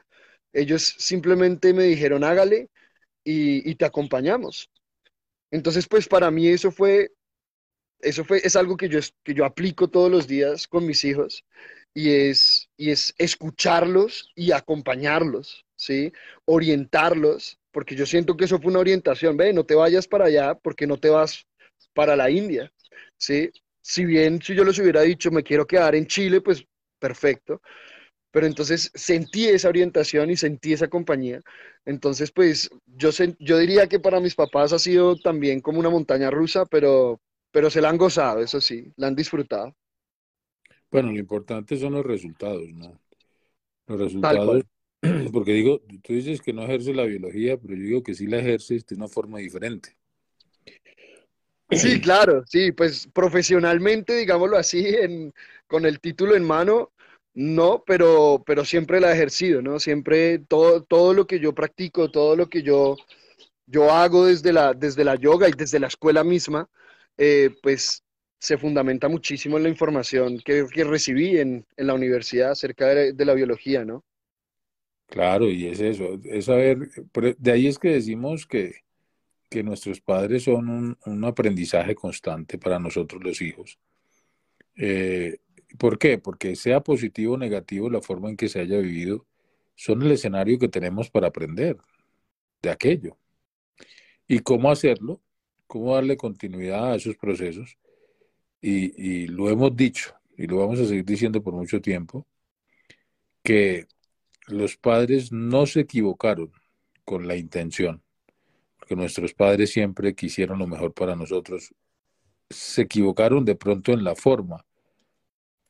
[0.53, 2.69] Ellos simplemente me dijeron, hágale
[3.23, 4.69] y, y te acompañamos.
[5.51, 7.11] Entonces, pues para mí eso fue,
[8.01, 11.45] eso fue, es algo que yo, que yo aplico todos los días con mis hijos
[11.93, 16.11] y es, y es escucharlos y acompañarlos, ¿sí?
[16.45, 20.55] Orientarlos, porque yo siento que eso fue una orientación, ve, no te vayas para allá
[20.55, 21.45] porque no te vas
[21.93, 22.71] para la India,
[23.17, 23.51] ¿sí?
[23.81, 26.65] Si bien si yo les hubiera dicho me quiero quedar en Chile, pues
[26.99, 27.61] perfecto,
[28.31, 31.41] pero entonces sentí esa orientación y sentí esa compañía.
[31.85, 36.31] Entonces, pues yo, yo diría que para mis papás ha sido también como una montaña
[36.31, 37.19] rusa, pero,
[37.51, 39.75] pero se la han gozado, eso sí, la han disfrutado.
[40.91, 42.99] Bueno, lo importante son los resultados, ¿no?
[43.87, 44.63] Los resultados,
[45.33, 48.39] porque digo, tú dices que no ejerce la biología, pero yo digo que sí la
[48.39, 49.95] ejerces de una forma diferente.
[51.71, 55.33] Sí, claro, sí, pues profesionalmente, digámoslo así, en,
[55.67, 56.91] con el título en mano,
[57.33, 59.79] no, pero, pero siempre la he ejercido, ¿no?
[59.79, 62.97] Siempre todo, todo lo que yo practico, todo lo que yo,
[63.65, 66.67] yo hago desde la, desde la yoga y desde la escuela misma,
[67.17, 68.03] eh, pues
[68.41, 73.25] se fundamenta muchísimo en la información que, que recibí en, en, la universidad acerca de,
[73.25, 74.03] la biología, ¿no?
[75.05, 76.89] Claro, y es eso, es saber,
[77.37, 78.77] de ahí es que decimos que,
[79.47, 83.77] que nuestros padres son un, un, aprendizaje constante para nosotros los hijos.
[84.75, 85.37] Eh,
[85.77, 86.17] ¿Por qué?
[86.17, 89.27] Porque sea positivo o negativo la forma en que se haya vivido,
[89.75, 91.77] son el escenario que tenemos para aprender
[92.63, 93.17] de aquello.
[94.27, 95.21] ¿Y cómo hacerlo?
[95.67, 97.77] ¿Cómo darle continuidad a esos procesos?
[98.61, 102.25] Y, y lo hemos dicho y lo vamos a seguir diciendo por mucho tiempo,
[103.43, 103.87] que
[104.47, 106.51] los padres no se equivocaron
[107.05, 108.01] con la intención,
[108.77, 111.73] porque nuestros padres siempre quisieron lo mejor para nosotros,
[112.49, 114.65] se equivocaron de pronto en la forma,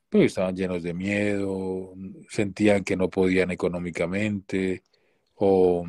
[0.10, 1.94] porque estaban llenos de miedo,
[2.30, 4.84] sentían que no podían económicamente
[5.36, 5.86] o,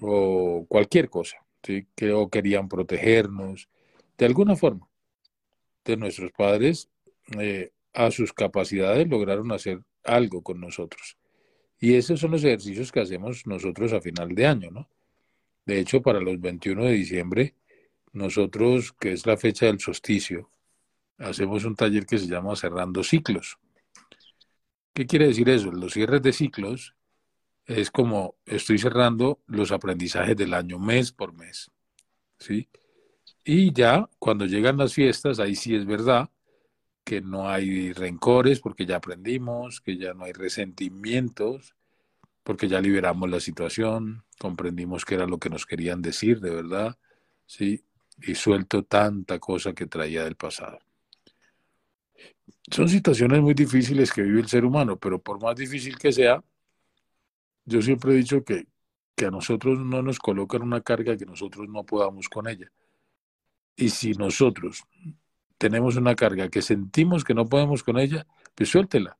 [0.00, 3.68] o cualquier cosa, que o querían protegernos,
[4.18, 4.91] de alguna forma
[5.84, 6.88] de nuestros padres
[7.38, 11.16] eh, a sus capacidades lograron hacer algo con nosotros.
[11.78, 14.88] Y esos son los ejercicios que hacemos nosotros a final de año, ¿no?
[15.66, 17.54] De hecho, para los 21 de diciembre,
[18.12, 20.50] nosotros, que es la fecha del solsticio,
[21.18, 23.58] hacemos un taller que se llama Cerrando Ciclos.
[24.92, 25.70] ¿Qué quiere decir eso?
[25.70, 26.94] Los cierres de ciclos
[27.64, 31.70] es como estoy cerrando los aprendizajes del año mes por mes,
[32.38, 32.68] ¿sí?
[33.44, 36.30] Y ya cuando llegan las fiestas, ahí sí es verdad
[37.04, 41.74] que no hay rencores porque ya aprendimos, que ya no hay resentimientos
[42.42, 46.96] porque ya liberamos la situación, comprendimos que era lo que nos querían decir de verdad,
[47.46, 47.84] ¿sí?
[48.20, 50.78] Y suelto tanta cosa que traía del pasado.
[52.70, 56.42] Son situaciones muy difíciles que vive el ser humano, pero por más difícil que sea,
[57.64, 58.66] yo siempre he dicho que,
[59.14, 62.70] que a nosotros no nos colocan una carga que nosotros no podamos con ella.
[63.76, 64.84] Y si nosotros
[65.58, 69.16] tenemos una carga que sentimos que no podemos con ella, pues suéltela.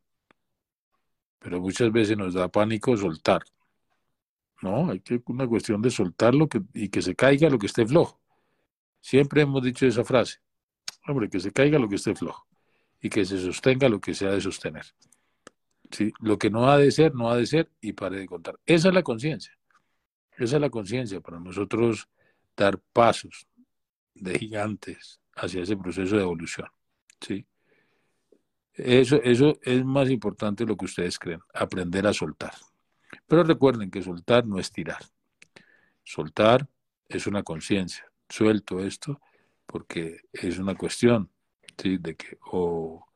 [1.38, 3.42] Pero muchas veces nos da pánico soltar.
[4.60, 8.20] No, hay que una cuestión de soltarlo y que se caiga lo que esté flojo.
[9.00, 10.38] Siempre hemos dicho esa frase.
[11.06, 12.46] Hombre, que se caiga lo que esté flojo
[13.00, 14.86] y que se sostenga lo que se ha de sostener.
[15.90, 16.12] ¿Sí?
[16.20, 18.58] Lo que no ha de ser, no ha de ser y pare de contar.
[18.64, 19.58] Esa es la conciencia.
[20.38, 22.08] Esa es la conciencia para nosotros
[22.56, 23.46] dar pasos
[24.14, 26.68] de gigantes hacia ese proceso de evolución.
[27.20, 27.46] ¿sí?
[28.74, 32.54] Eso, eso es más importante de lo que ustedes creen, aprender a soltar.
[33.26, 35.02] Pero recuerden que soltar no es tirar.
[36.04, 36.68] Soltar
[37.08, 38.10] es una conciencia.
[38.28, 39.20] Suelto esto
[39.66, 41.30] porque es una cuestión
[41.76, 41.98] ¿sí?
[41.98, 43.06] de que o,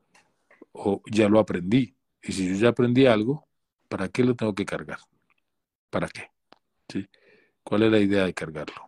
[0.71, 1.95] o ya lo aprendí.
[2.21, 3.47] Y si yo ya aprendí algo,
[3.87, 4.99] ¿para qué lo tengo que cargar?
[5.89, 6.31] ¿Para qué?
[6.89, 7.07] ¿Sí?
[7.63, 8.86] ¿Cuál es la idea de cargarlo?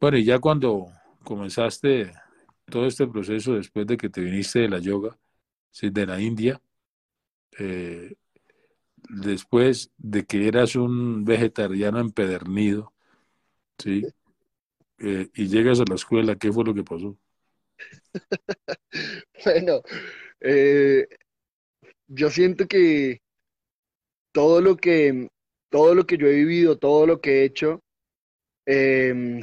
[0.00, 0.88] Bueno, y ya cuando
[1.24, 2.12] comenzaste
[2.66, 5.18] todo este proceso después de que te viniste de la yoga,
[5.70, 5.90] ¿sí?
[5.90, 6.60] de la India,
[7.58, 8.14] eh,
[9.08, 12.92] después de que eras un vegetariano empedernido,
[13.78, 14.04] ¿sí?
[14.98, 17.16] Eh, y llegas a la escuela, ¿qué fue lo que pasó?
[19.44, 19.82] bueno,
[20.40, 21.06] eh,
[22.08, 23.20] yo siento que
[24.32, 25.28] todo lo que
[25.70, 27.82] todo lo que yo he vivido, todo lo que he hecho,
[28.66, 29.40] em,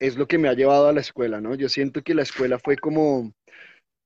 [0.00, 1.54] es lo que me ha llevado a la escuela, ¿no?
[1.54, 3.32] Yo siento que la escuela fue como,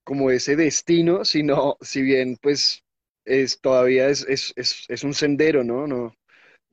[0.04, 2.84] como ese destino, sino, si bien pues
[3.24, 4.54] es, todavía es, es,
[4.88, 5.86] es, un sendero, ¿no?
[5.86, 6.14] No,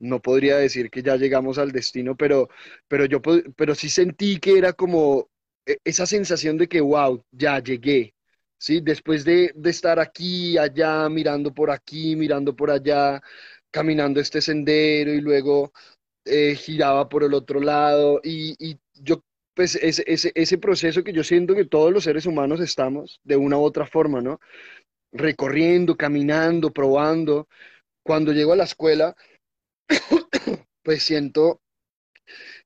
[0.00, 2.48] no podría decir que ya llegamos al destino, pero,
[2.88, 3.20] pero yo
[3.56, 5.30] pero sí sentí que era como
[5.66, 8.14] e, esa sensación de que, wow, ya llegué,
[8.58, 8.80] ¿sí?
[8.82, 13.20] Después de, de estar aquí, allá, mirando por aquí, mirando por allá,
[13.70, 15.72] caminando este sendero y luego
[16.24, 19.22] eh, giraba por el otro lado y yo
[19.54, 23.36] pues ese, ese, ese, proceso que yo siento que todos los seres humanos estamos de
[23.36, 24.40] una u otra forma, ¿no?
[25.12, 27.48] Recorriendo, caminando, probando.
[28.04, 29.14] Cuando llego a la escuela,
[30.82, 31.60] pues siento,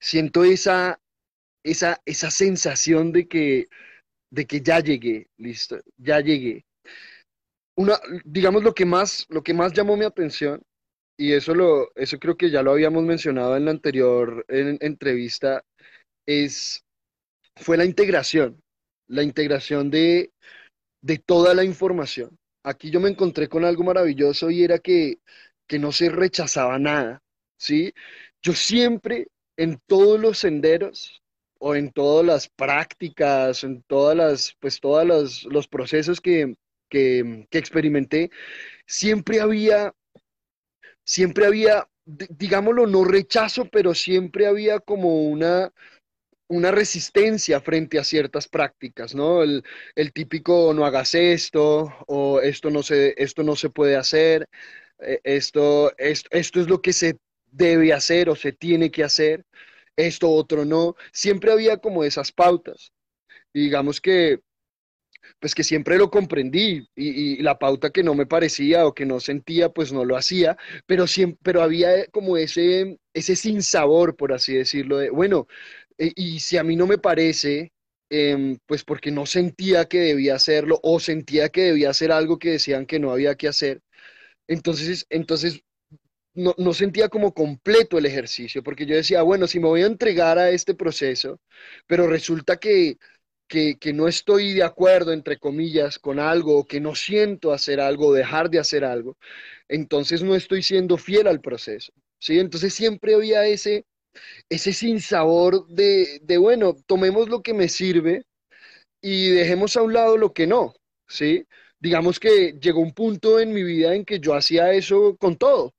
[0.01, 1.01] siento esa,
[1.64, 3.66] esa, esa sensación de que,
[4.31, 6.64] de que ya llegué, listo, ya llegué.
[7.77, 10.62] Una, digamos, lo que más, lo que más llamó mi atención,
[11.18, 15.64] y eso, lo, eso creo que ya lo habíamos mencionado en la anterior entrevista,
[16.26, 16.84] es,
[17.56, 18.62] fue la integración,
[19.08, 20.32] la integración de,
[21.00, 22.36] de toda la información.
[22.62, 25.20] Aquí yo me encontré con algo maravilloso y era que,
[25.66, 27.22] que no se rechazaba nada,
[27.56, 27.92] ¿sí?
[28.42, 31.22] Yo siempre, en todos los senderos,
[31.58, 36.54] o en todas las prácticas, en todas las, pues todos los, los procesos que,
[36.88, 38.30] que, que, experimenté,
[38.86, 39.94] siempre había,
[41.04, 45.72] siempre había, digámoslo, no rechazo, pero siempre había como una,
[46.48, 49.42] una resistencia frente a ciertas prácticas, ¿no?
[49.42, 49.62] El,
[50.12, 54.48] típico no hagas esto o esto no se, esto no se puede hacer,
[55.00, 57.18] eh, esto, esto, esto es lo que se
[57.50, 59.44] debe hacer o se tiene que hacer,
[59.96, 60.96] esto otro no.
[61.12, 62.92] Siempre había como esas pautas.
[63.52, 64.40] Digamos que
[65.40, 69.20] pues que siempre lo comprendí y, la pauta que no me parecía o que no
[69.20, 70.56] sentía, pues no lo hacía,
[70.87, 75.46] pero, siempre, pero había como ese, ese sinsabor, por así decirlo, de, bueno,
[75.98, 77.72] eh, y si a mí no me parece,
[78.11, 82.52] em, pues porque no sentía que debía hacerlo o sentía que debía hacer algo que
[82.52, 83.80] decían que no había que hacer,
[84.48, 85.62] entonces, entonces
[86.35, 89.87] no, no, sentía como completo el ejercicio, porque yo decía, bueno, si me voy a
[89.87, 91.40] entregar a este proceso,
[91.87, 92.98] pero resulta que,
[93.48, 98.12] que, que no estoy de acuerdo, entre comillas, con algo, que no siento hacer algo,
[98.12, 99.16] dejar de hacer algo,
[99.68, 101.92] entonces no estoy siendo fiel al proceso.
[102.18, 102.38] ¿sí?
[102.38, 103.85] Entonces siempre había ese,
[104.48, 108.25] ese sinsabor de, de, bueno, tomemos lo que me sirve
[109.00, 110.75] y dejemos a un lado lo que no,
[111.08, 111.46] ¿sí?
[111.79, 115.75] Digamos que llegó un punto en mi vida en que yo hacía eso con todo.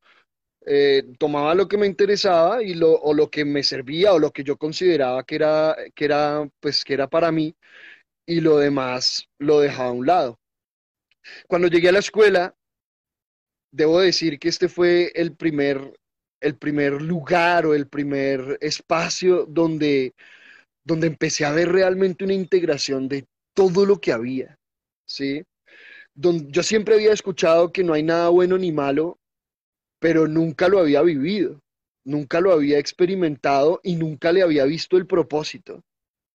[0.66, 4.32] Eh, tomaba lo que me interesaba y lo, o lo que me servía o lo
[4.32, 7.56] que yo consideraba que era, que era, pues, que era para mí
[8.26, 10.40] y lo demás lo dejaba a un lado.
[11.48, 12.56] Cuando llegué a la escuela,
[13.72, 15.94] debo decir que este fue el primer
[16.42, 20.14] el primer lugar o el primer espacio donde,
[20.84, 24.58] donde empecé a ver realmente una integración de todo lo que había,
[25.06, 25.44] ¿sí?
[26.14, 29.18] Donde yo siempre había escuchado que no hay nada bueno ni malo,
[30.00, 31.60] pero nunca lo había vivido,
[32.06, 35.84] nunca lo había experimentado y nunca le había visto el propósito,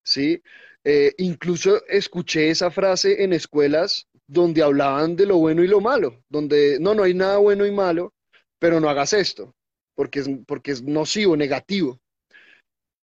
[0.05, 0.43] ¿sí?
[0.85, 6.23] Eh, incluso escuché esa frase en escuelas donde hablaban de lo bueno y lo malo,
[6.29, 8.13] donde no, no hay nada bueno y malo,
[8.59, 9.55] pero no hagas esto,
[9.95, 12.01] porque es, porque es nocivo, negativo.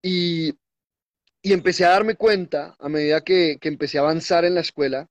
[0.02, 0.54] Y,
[1.42, 5.08] y empecé a darme cuenta, a medida que, que empecé a avanzar en la escuela,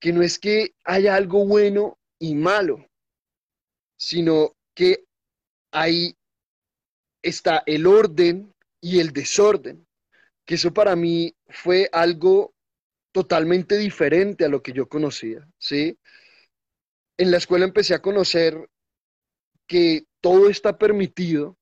[0.00, 2.86] que no es que haya algo bueno y malo,
[3.96, 5.04] sino que
[5.72, 6.16] ahí
[7.22, 9.86] está el orden y el desorden,
[10.44, 12.54] que eso para mí fue algo
[13.12, 15.98] totalmente diferente a lo que yo conocía, ¿sí?
[17.18, 18.68] En la escuela empecé a conocer
[19.68, 21.58] que todo está permitido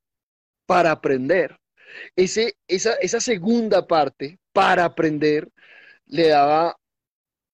[0.66, 1.56] para aprender.
[2.14, 5.48] Esa, esa segunda parte, para aprender,
[6.06, 6.76] le daba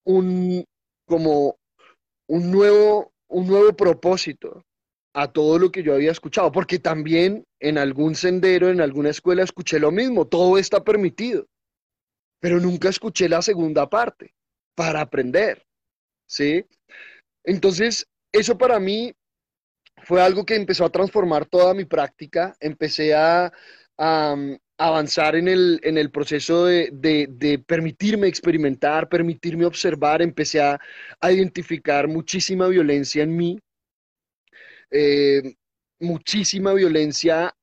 [0.05, 0.65] un,
[1.07, 1.57] como
[2.29, 4.65] un nuevo, un nuevo propósito
[5.15, 9.43] a todo lo que yo había escuchado, porque también en algún sendero, en alguna escuela
[9.43, 11.47] escuché lo mismo, todo está permitido,
[12.39, 14.35] pero nunca escuché la segunda parte
[14.75, 15.65] para aprender,
[16.27, 16.67] ¿sí?
[17.45, 19.15] Entonces, eso para mí
[20.03, 23.53] fue algo que empezó a transformar toda mi práctica, empecé a,
[24.79, 30.79] avanzar en el, proceso de, permitirme experimentar, permitirme observar, empecé a,
[31.23, 33.59] identificar muchísima violencia en mí,
[34.91, 35.55] eh,
[35.99, 37.57] muchísima violencia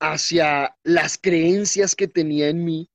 [0.00, 2.90] hacia las creencias que tenía en mí,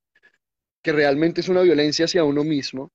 [0.82, 2.92] que realmente es una violencia hacia uno mismo,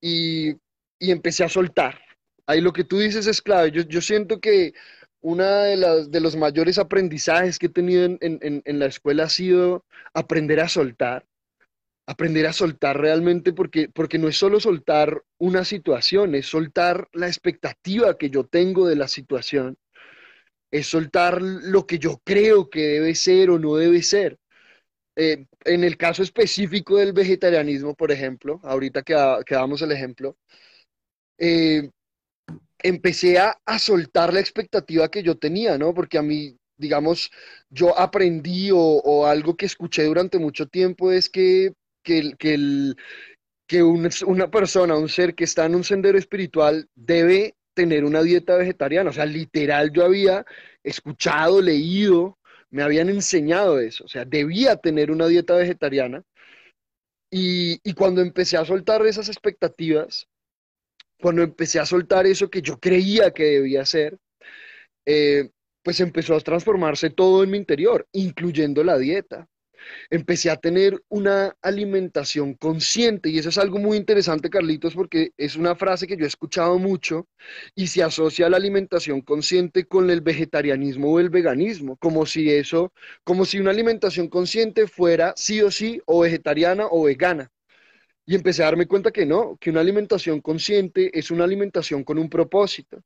[0.00, 0.56] y
[0.98, 2.03] empecé a soltar.
[2.46, 3.70] Ahí lo que tú dices es clave.
[3.70, 4.74] Yo, yo siento que
[5.20, 9.24] una de, las, de los mayores aprendizajes que he tenido en, en, en, la escuela
[9.24, 11.26] ha sido aprender a soltar,
[12.06, 17.26] aprender a soltar realmente porque, porque no es solo soltar una situación, es soltar la
[17.28, 19.78] expectativa que yo tengo de la situación,
[20.70, 24.38] es soltar lo que yo creo que debe ser o no debe ser.
[25.16, 29.14] Eh, en el caso específico del vegetarianismo, por ejemplo, ahorita que,
[29.46, 30.36] que damos el ejemplo,
[31.38, 31.90] eh,
[32.84, 35.94] empecé a, soltar la expectativa que yo tenía, ¿no?
[35.94, 37.30] Porque a mí, digamos,
[37.70, 41.72] yo aprendí o, algo que escuché durante mucho tiempo es que,
[42.04, 42.34] que,
[43.66, 48.56] que, una persona, un ser que está en un sendero espiritual debe tener una dieta
[48.56, 49.10] vegetariana.
[49.10, 50.44] O sea, literal, yo había
[50.82, 52.38] escuchado, leído,
[52.70, 54.04] me habían enseñado eso.
[54.04, 56.22] O sea, debía tener una dieta vegetariana.
[57.30, 60.28] Y cuando empecé a soltar esas expectativas,
[61.20, 64.18] cuando empecé a soltar eso que yo creía que debía hacer,
[65.06, 65.50] eh,
[65.82, 69.48] pues empezó a transformarse todo en mi interior, incluyendo la dieta.
[70.08, 75.56] Empecé a tener una alimentación consciente y eso es algo muy interesante, Carlitos, porque es
[75.56, 77.28] una frase que yo he escuchado mucho
[77.74, 82.50] y se asocia a la alimentación consciente con el vegetarianismo o el veganismo, como si
[82.50, 82.94] eso,
[83.24, 87.50] como si una alimentación consciente fuera sí o sí o vegetariana o vegana.
[88.26, 92.18] Y empecé a darme cuenta que no, que una alimentación consciente es una alimentación con
[92.18, 93.02] un propósito.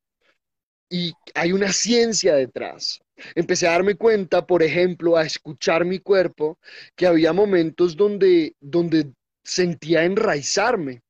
[0.90, 3.00] Y hay una ciencia detrás.
[3.34, 6.58] Empecé a darme cuenta, por ejemplo, a escuchar mi cuerpo,
[6.96, 9.12] que había momentos donde, donde
[9.44, 11.02] sentía enraizarme,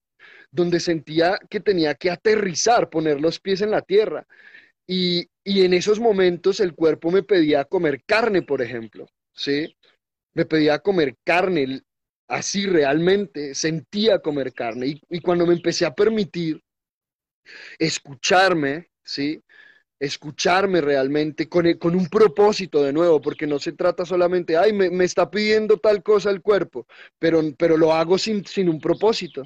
[0.50, 4.26] donde sentía que tenía que aterrizar, poner los pies en la tierra.
[4.86, 9.76] Y, y en esos momentos el cuerpo me pedía comer carne, por ejemplo, ¿sí?
[10.32, 11.82] Me pedía comer carne,
[12.28, 15.00] así realmente sentía comer carne.
[15.08, 16.62] Y, cuando me empecé a permitir
[17.78, 19.42] escucharme, ¿sí?
[19.98, 25.04] Escucharme realmente con, con un propósito de nuevo, porque no se trata solamente, ay, me,
[25.04, 26.86] está pidiendo tal cosa el cuerpo,
[27.18, 29.42] pero, pero lo hago sin, sin un propósito.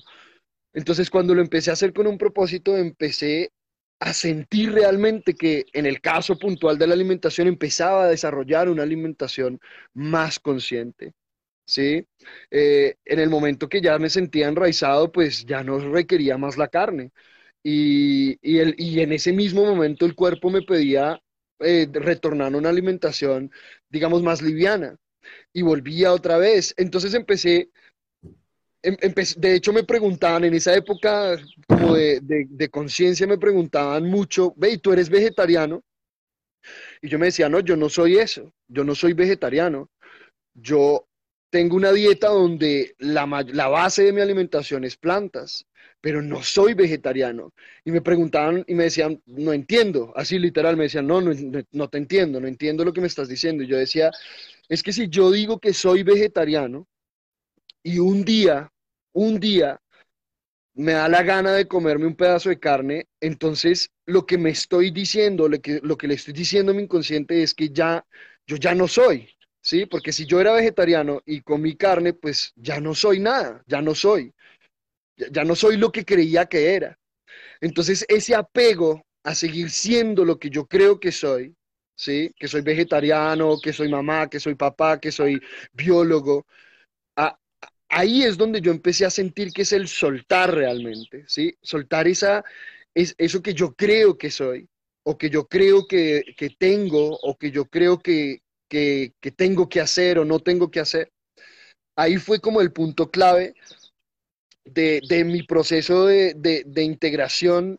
[0.75, 3.53] Entonces, cuando lo empecé a hacer con un propósito, empecé
[4.01, 8.83] a sentir realmente que en el caso puntual de la alimentación empezaba a desarrollar una
[8.83, 9.61] alimentación
[9.95, 11.15] más consciente.
[11.65, 12.07] ¿Sí?
[12.51, 16.69] Eh, en el momento que ya me sentía enraizado, pues ya no requería más la
[16.69, 17.13] carne.
[17.63, 21.21] Y, el, y en ese mismo momento el cuerpo me pedía
[21.61, 23.51] eh, retornar a una alimentación,
[23.89, 24.97] digamos, más liviana.
[25.53, 26.75] Y volvía otra vez.
[26.77, 27.71] Entonces empecé,
[28.83, 28.97] em,
[29.37, 31.37] de hecho me preguntaban en esa época
[31.69, 35.83] como de, de conciencia, me preguntaban mucho, ve, ¿tú eres vegetariano?
[37.01, 39.91] Y yo me decía, no, yo no soy eso, yo no soy vegetariano.
[40.55, 41.09] Yo
[41.53, 45.67] tengo una dieta donde la, base de mi alimentación es plantas,
[46.01, 47.53] pero no soy vegetariano.
[47.85, 51.33] Y me preguntaban y me decían, no entiendo, así literal, me decían, no, no,
[51.73, 53.63] no te entiendo, no entiendo lo que me estás diciendo.
[53.63, 54.11] Y yo decía,
[54.67, 56.89] es que si yo digo que soy vegetariano,
[57.83, 58.73] y un día,
[59.13, 59.79] un día,
[60.73, 64.91] me da la gana de comerme un pedazo de carne, entonces lo que me estoy
[64.91, 68.07] diciendo, lo que, lo que le estoy diciendo a mi inconsciente es que ya,
[68.47, 69.29] yo ya no soy,
[69.63, 69.87] ¿sí?
[69.87, 73.95] Porque si yo era vegetariano y comí carne, pues ya no soy nada, ya no
[73.95, 74.35] soy,
[75.17, 76.99] ya, no soy lo que creía que era.
[77.61, 81.55] Entonces ese apego a seguir siendo lo que yo creo que soy,
[81.97, 82.31] ¿sí?
[82.37, 85.41] Que soy vegetariano, que soy mamá, que soy papá, que soy
[85.73, 86.45] biólogo,
[87.93, 91.57] ahí es donde yo empecé a sentir que es el soltar realmente, ¿sí?
[91.61, 92.43] Soltar esa,
[92.95, 94.69] es, eso que yo creo que soy,
[95.05, 96.25] o que yo creo que,
[96.59, 98.42] tengo, o que yo creo que,
[98.73, 101.13] que, tengo que hacer o no tengo que hacer.
[101.95, 103.55] Ahí fue como el punto clave
[104.65, 107.79] de, mi proceso de, de, integración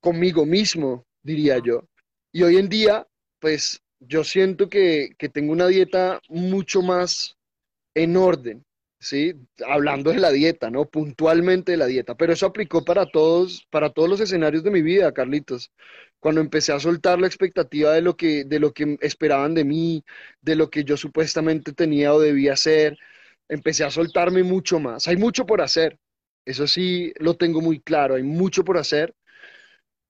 [0.00, 1.86] conmigo mismo, diría yo.
[2.32, 3.06] Y hoy en día,
[3.40, 7.36] pues yo siento que, que tengo una dieta mucho más
[7.94, 8.64] en orden,
[9.02, 9.34] ¿sí?
[9.66, 10.86] Hablando de la dieta, ¿no?
[10.86, 14.80] Puntualmente de la dieta, pero eso aplicó para todos, para todos los escenarios de mi
[14.82, 15.72] vida, Carlitos.
[16.20, 20.04] Cuando empecé a soltar la expectativa de lo que, de lo que esperaban de mí,
[20.40, 22.96] de lo que yo supuestamente tenía o debía hacer,
[23.48, 25.08] empecé a soltarme mucho más.
[25.08, 25.98] Hay mucho por hacer,
[26.44, 29.14] eso sí lo tengo muy claro, hay mucho por hacer,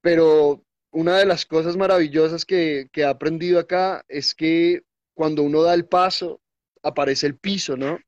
[0.01, 4.83] pero una de las cosas maravillosas que, que he aprendido acá es que
[5.15, 6.41] cuando uno da el paso,
[6.83, 7.99] aparece el piso, ¿no?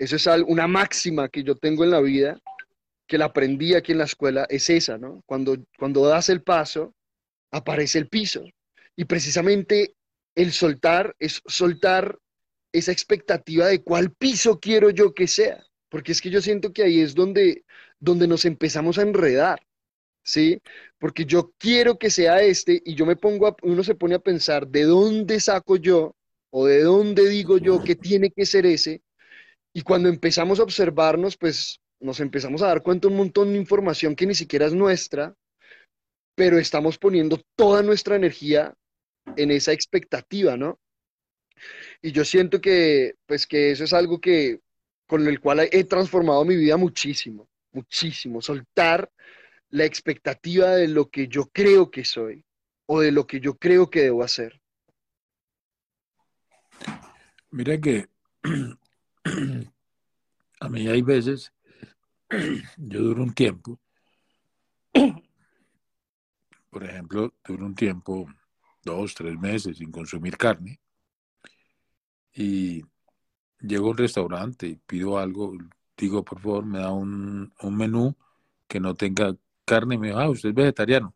[0.00, 2.40] Eso es una máxima que yo tengo en la vida,
[3.06, 5.22] que la aprendí aquí en la escuela, es esa, ¿no?
[5.26, 6.94] Cuando, cuando das el paso,
[7.50, 8.42] aparece el piso.
[8.96, 9.94] Y precisamente
[10.34, 12.18] el soltar es soltar
[12.72, 15.62] esa expectativa de cuál piso quiero yo que sea.
[15.90, 17.66] Porque es que yo siento que ahí es donde,
[17.98, 19.60] donde nos empezamos a enredar,
[20.22, 20.62] ¿sí?
[20.98, 24.20] Porque yo quiero que sea este y yo me pongo, a, uno se pone a
[24.20, 26.16] pensar, ¿de dónde saco yo
[26.48, 29.02] o de dónde digo yo que tiene que ser ese?
[29.72, 34.16] Y cuando empezamos a observarnos, pues nos empezamos a dar cuenta un montón de información
[34.16, 35.34] que ni siquiera es nuestra,
[36.34, 38.74] pero estamos poniendo toda nuestra energía
[39.36, 40.80] en esa expectativa, ¿no?
[42.00, 44.60] Y yo siento que, pues que eso es algo que,
[45.06, 48.40] con el cual he transformado mi vida muchísimo, muchísimo.
[48.40, 49.10] Soltar
[49.68, 52.44] la expectativa de lo que yo creo que soy
[52.86, 54.60] o de lo que yo creo que debo hacer.
[57.50, 58.06] Mira que
[60.60, 61.52] a mí hay veces,
[62.76, 63.78] yo duro un tiempo,
[66.70, 68.26] por ejemplo, duro un tiempo,
[68.84, 70.80] dos, tres meses sin consumir carne,
[72.32, 72.82] y
[73.60, 75.52] llego a un restaurante y pido algo,
[75.96, 78.16] digo, por favor, me da un, menú
[78.68, 81.14] que no tenga carne, y me dijo, ah, usted es vegetariano.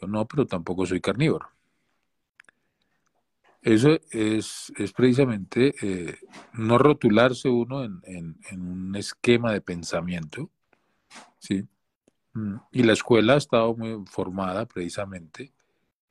[0.00, 1.48] Yo no, pero tampoco soy carnívoro.
[3.62, 6.18] Eso es, precisamente eh,
[6.54, 10.50] no rotularse uno en, un esquema de pensamiento,
[11.38, 11.64] ¿sí?
[12.34, 15.52] Mm, y la escuela ha estado muy formada precisamente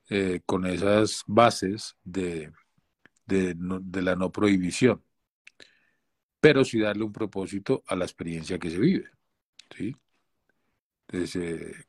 [0.08, 2.52] eh, con esas bases de,
[3.26, 3.54] de,
[4.02, 5.02] la no prohibición,
[6.40, 9.10] pero sí darle un propósito a la experiencia que se vive,
[9.76, 9.94] ¿sí?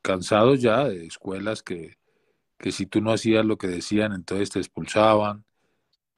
[0.01, 1.97] cansados ya de escuelas que,
[2.57, 5.45] que si tú no hacías lo que decían, entonces te expulsaban,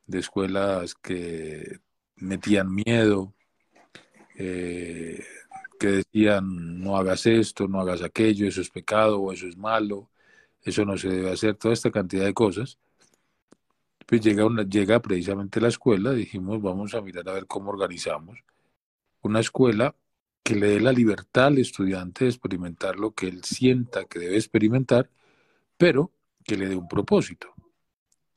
[0.08, 1.80] de escuelas que
[2.18, 3.34] metían miedo,
[4.38, 5.24] eh,
[5.80, 10.10] que decían no hagas esto, no hagas aquello, eso es pecado o eso es malo,
[10.62, 12.80] eso no se debe hacer, toda esta cantidad de cosas.
[14.06, 18.38] Pues llega, una, llega precisamente la escuela, dijimos vamos a mirar a ver cómo organizamos
[19.22, 19.95] una escuela
[20.43, 24.36] que le dé la libertad al estudiante de experimentar lo que él sienta que debe
[24.38, 25.10] experimentar,
[25.78, 26.12] pero
[26.43, 27.53] que le dé un propósito,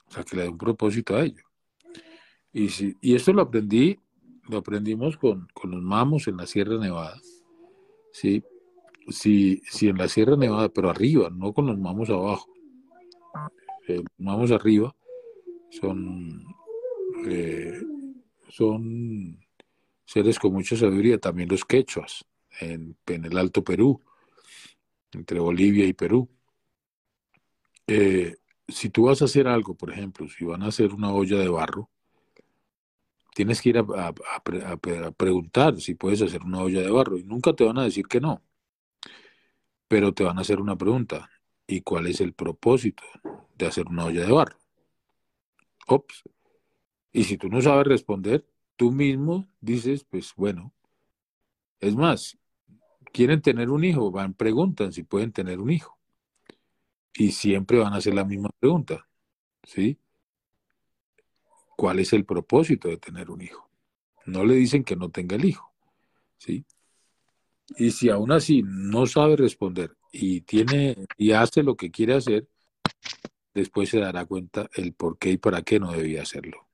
[0.06, 1.47] o sea, que le dé un propósito a ello.
[2.53, 3.99] Y, si, y esto lo aprendí,
[4.49, 7.20] lo aprendimos con, los mamos en la Sierra Nevada.
[8.12, 8.42] ¿sí?
[9.09, 12.49] Si, si en la Sierra Nevada, pero arriba, no con los mamos abajo.
[13.86, 14.94] Los mamos arriba
[15.70, 16.44] son,
[17.26, 17.80] eh,
[18.49, 19.38] son
[20.05, 22.24] seres con mucha sabiduría, también los quechuas,
[22.61, 24.01] en, en el Alto Perú,
[25.12, 26.28] entre Bolivia y Perú.
[27.86, 28.36] Eh,
[28.66, 31.49] si tú vas a hacer algo, por ejemplo, si van a hacer una olla de
[31.49, 31.90] barro,
[33.39, 37.62] tienes que ir a, preguntar si puedes hacer una olla de barro y nunca te
[37.62, 38.43] van a decir que no,
[39.86, 41.30] pero te van a hacer una pregunta.
[41.64, 43.05] ¿Y cuál es el propósito
[43.55, 44.59] de hacer una olla de barro?
[45.86, 46.24] Ops.
[47.12, 50.74] Y si tú no sabes responder, tú mismo dices, pues bueno,
[51.78, 52.39] es más,
[53.12, 55.97] quieren tener un hijo, van, preguntan si pueden tener un hijo.
[57.14, 59.07] Y siempre van a hacer la misma pregunta,
[59.62, 59.97] ¿sí?
[61.78, 63.70] ¿Cuál es el propósito de tener un hijo?
[64.26, 65.72] No le dicen que no tenga el hijo.
[66.36, 66.64] ¿sí?
[67.76, 72.48] Y si aún así no sabe responder y tiene y hace lo que quiere hacer,
[73.54, 76.66] después se dará cuenta el por qué y para qué no debía hacerlo.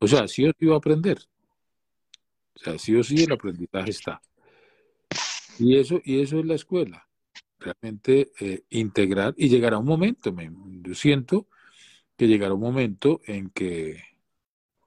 [0.00, 1.18] O sea, sí o sí va a aprender.
[2.56, 4.20] O sea, sí o sí el aprendizaje está.
[5.60, 7.06] Y eso, y eso es la escuela.
[7.60, 10.50] Realmente eh, integrar y llegará un momento, me,
[10.82, 11.46] yo siento
[12.16, 14.02] que llegará un momento en que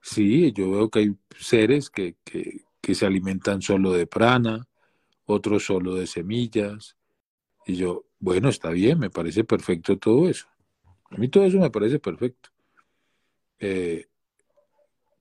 [0.02, 4.68] sí, yo veo que hay seres que, que, que se alimentan solo de prana,
[5.26, 6.98] otros solo de semillas.
[7.66, 10.48] Y yo, bueno, está bien, me parece perfecto todo eso.
[11.10, 12.50] A mí todo eso me parece perfecto.
[13.60, 14.06] Eh,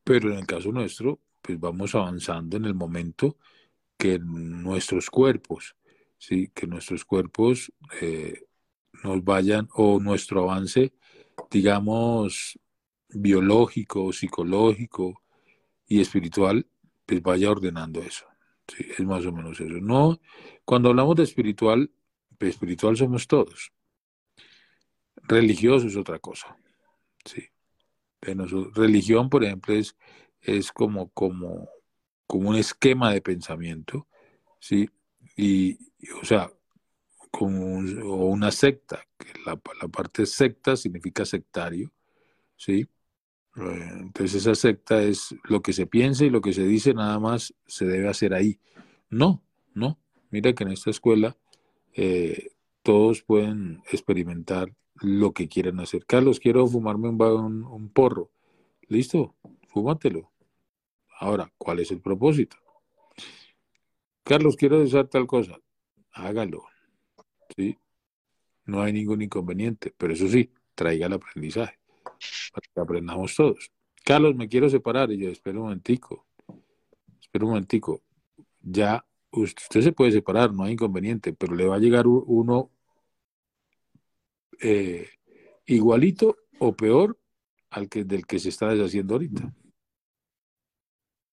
[0.03, 3.37] pero en el caso nuestro, pues vamos avanzando en el momento
[3.97, 5.77] que nuestros cuerpos,
[6.19, 6.51] ¿sí?
[6.55, 8.45] que nuestros cuerpos eh,
[9.03, 10.93] nos vayan, o nuestro avance,
[11.51, 12.59] digamos,
[13.09, 15.22] biológico, psicológico
[15.86, 16.66] y espiritual,
[17.07, 18.26] pues vaya ordenando eso.
[18.78, 19.74] Es más o menos eso.
[19.80, 20.18] No,
[20.64, 21.90] cuando hablamos de espiritual,
[22.38, 23.72] pues espiritual somos todos.
[25.16, 26.57] Religioso es otra cosa.
[27.24, 27.45] Sí.
[28.74, 29.97] Religión, por ejemplo, es,
[30.40, 31.68] es como, como,
[32.26, 34.07] como un esquema de pensamiento,
[34.59, 34.88] ¿sí?
[35.36, 35.78] Y,
[36.20, 36.51] o sea,
[37.37, 41.91] como o una secta, que la, la parte secta significa sectario,
[42.57, 42.87] ¿sí?
[43.57, 47.18] Eh, entonces esa secta es lo que se piensa y lo que se dice nada
[47.18, 48.61] más se debe hacer ahí.
[49.11, 49.43] No,
[49.74, 49.99] no.
[50.30, 51.37] Mira que en esta escuela
[51.95, 52.51] eh,
[52.85, 56.07] todos pueden experimentar lo que quieran hacer.
[56.07, 58.30] Carlos, quiero fumarme un, un porro.
[58.87, 59.35] Listo,
[59.66, 60.30] fúmatelo.
[61.18, 62.57] Ahora, ¿cuál es el propósito?
[64.22, 65.59] Carlos, quiero desear tal cosa.
[66.12, 66.74] Hágalo.
[67.57, 67.79] ¿Sí?
[68.67, 71.79] No hay ningún inconveniente, pero eso sí, traiga el aprendizaje
[72.53, 73.73] para que aprendamos todos.
[74.05, 75.11] Carlos, me quiero separar.
[75.11, 76.27] Y yo, espero un momentico,
[77.21, 78.03] espera un momentico.
[78.61, 82.71] Ya usted se puede separar, no hay inconveniente, pero le va a llegar uno
[84.61, 85.09] eh,
[85.67, 87.19] igualito o peor
[87.71, 89.53] al que del que se está deshaciendo ahorita.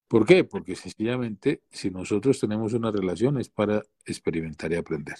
[0.08, 0.44] ¿Por qué?
[0.44, 5.16] Porque sencillamente si nosotros tenemos una relación es para experimentar y aprender.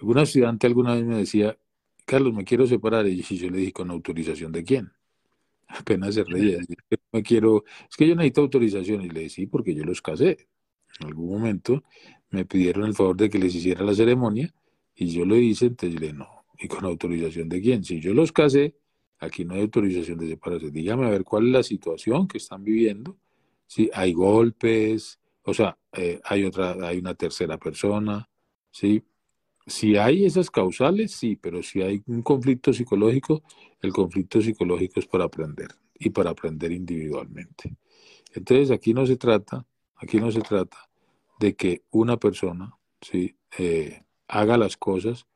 [0.00, 1.58] Alguna estudiante alguna vez me decía,
[2.06, 3.06] Carlos, me quiero separar.
[3.06, 4.90] Y yo le dije, ¿con autorización de quién?
[5.68, 6.58] Apenas se reía.
[7.12, 9.02] Me quiero, es que yo necesito autorización.
[9.02, 10.48] Y le dije, sí, porque yo los casé.
[11.00, 11.84] En algún momento
[12.30, 14.52] me pidieron el favor de que les hiciera la ceremonia
[14.94, 16.28] y yo lo hice, entonces le dije, no.
[16.58, 17.84] ¿Y con autorización de quién?
[17.84, 18.74] Si yo los casé,
[19.18, 20.72] aquí no hay autorización de separación.
[20.72, 23.18] Dígame a ver cuál es la situación que están viviendo.
[23.66, 28.28] Si hay golpes, o sea, eh, hay otra, hay una tercera persona,
[28.70, 29.02] ¿sí?
[29.70, 33.44] Si hay esas causales, sí, pero si hay un conflicto psicológico,
[33.80, 37.76] el conflicto psicológico es para aprender y para aprender individualmente.
[38.34, 39.64] Entonces aquí no se trata,
[39.94, 40.90] aquí no se trata
[41.38, 43.36] de que una persona ¿sí?
[43.58, 45.28] Eh, haga las cosas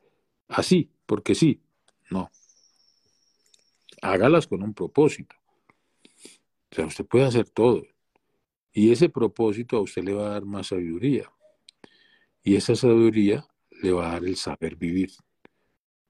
[0.49, 1.61] así, porque sí,
[2.11, 2.29] no.
[4.03, 5.37] Hágalas con un propósito.
[6.73, 7.85] O sea, usted puede hacer todo.
[8.73, 11.31] Y ese propósito a usted le va a dar más sabiduría.
[12.43, 13.47] Y esa sabiduría
[13.85, 15.11] le va a dar el saber vivir.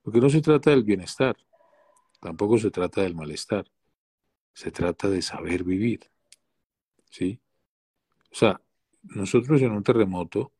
[0.01, 1.35] Porque no se trata del bienestar,
[2.21, 3.65] tampoco se trata del malestar,
[4.53, 6.09] se trata de saber vivir.
[7.09, 7.39] ¿Sí?
[8.31, 8.61] O sea,
[9.03, 10.51] nosotros en un terremoto,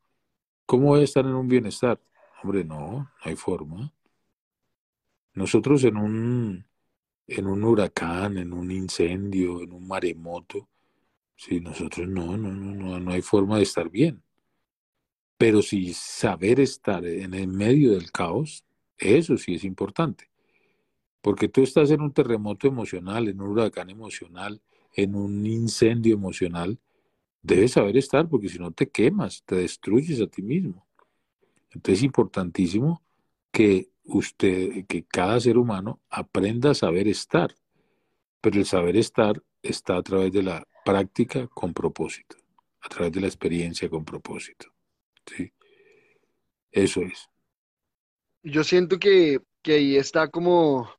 [0.66, 2.00] ¿cómo voy a estar en un bienestar?
[2.42, 3.92] Hombre, no, no hay forma.
[5.34, 6.66] Nosotros en un,
[7.26, 10.68] en un huracán, en un incendio, en un maremoto,
[11.34, 14.22] sí, nosotros no, no, no, no, no hay forma de estar bien.
[15.38, 18.64] Pero si saber estar en el medio del caos,
[18.96, 20.30] eso sí es importante.
[21.20, 24.62] Porque tú estás en un terremoto emocional, en un huracán emocional,
[24.94, 26.78] en un incendio emocional,
[27.42, 30.86] debes saber estar porque si no te quemas, te destruyes a ti mismo.
[31.70, 33.02] Entonces es importantísimo
[33.52, 37.54] que usted, que cada ser humano aprenda a saber estar.
[38.40, 42.36] Pero el saber estar está a través de la práctica con propósito,
[42.80, 44.75] a través de la experiencia con propósito.
[45.26, 45.52] Sí.
[46.70, 47.28] Eso es.
[48.42, 50.94] Yo siento que, ahí está como,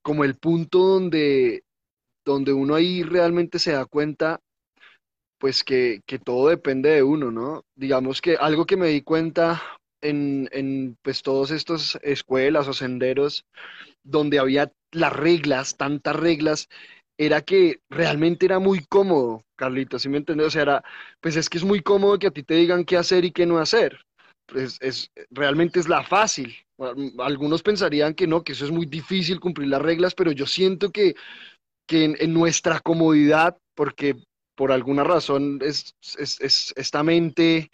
[0.00, 1.64] como el punto donde,
[2.24, 4.40] donde uno ahí realmente se da cuenta,
[5.38, 7.64] pues que, todo depende de uno, ¿no?
[7.74, 9.60] Digamos que algo que me di cuenta
[10.00, 13.44] en, en pues todos estos escuelas o senderos
[14.04, 16.68] donde había las reglas, tantas reglas,
[17.26, 20.48] era que realmente era muy cómodo, Carlitos, ¿sí me entiendes?
[20.48, 20.84] O sea, era,
[21.20, 23.46] pues es que es muy cómodo que a ti te digan qué hacer y qué
[23.46, 24.04] no hacer.
[24.46, 26.54] Pues es, realmente es la fácil.
[27.18, 30.90] Algunos pensarían que no, que eso es muy difícil cumplir las reglas, pero yo siento
[30.90, 31.14] que,
[31.86, 34.16] que en, nuestra comodidad, porque
[34.56, 37.70] por alguna razón es, es, esta mente,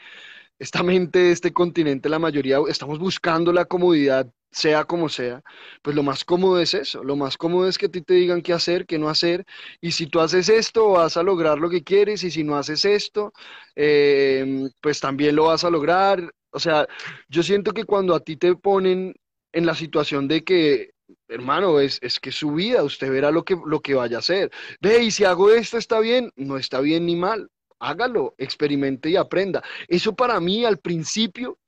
[0.59, 5.43] esta mente este continente, la mayoría estamos buscando la comodidad, sea como sea,
[5.83, 8.43] pues lo más cómodo es eso, lo más cómodo es que a ti te digan
[8.43, 9.45] qué hacer, qué no hacer,
[9.81, 12.85] y si tú haces esto vas a lograr lo que quieres, y si no haces
[12.85, 13.33] esto,
[13.77, 16.33] eh, pues también lo vas a lograr.
[16.51, 16.87] O sea,
[17.29, 19.15] yo siento que cuando a ti te ponen
[19.53, 20.93] en la situación de que
[21.29, 24.51] hermano, es, es que su vida, usted verá lo que, lo que vaya a hacer.
[24.81, 27.51] Ve, y si hago esto está bien, no está bien ni mal,
[27.81, 29.63] hágalo, experimente y aprenda.
[29.87, 31.59] Eso para mí al principio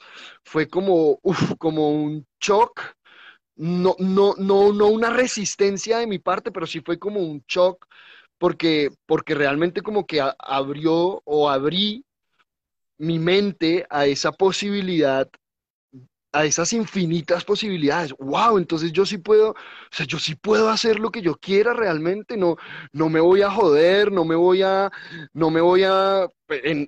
[0.45, 1.21] fue como,
[1.59, 2.81] como un shock,
[3.57, 7.87] no, no, no, no una resistencia de mi parte, pero sí fue como un shock
[8.39, 12.05] porque, porque realmente como que abrió o abrí
[12.97, 15.29] mi mente a esa posibilidad
[16.33, 18.15] a esas infinitas posibilidades.
[18.19, 18.59] ¡Wow!
[18.59, 19.57] Entonces yo sí puedo, o
[19.91, 22.57] sea, yo sí puedo hacer lo que yo quiera realmente, no,
[22.93, 24.91] no me voy a joder, no me voy a,
[25.33, 26.29] no me voy a,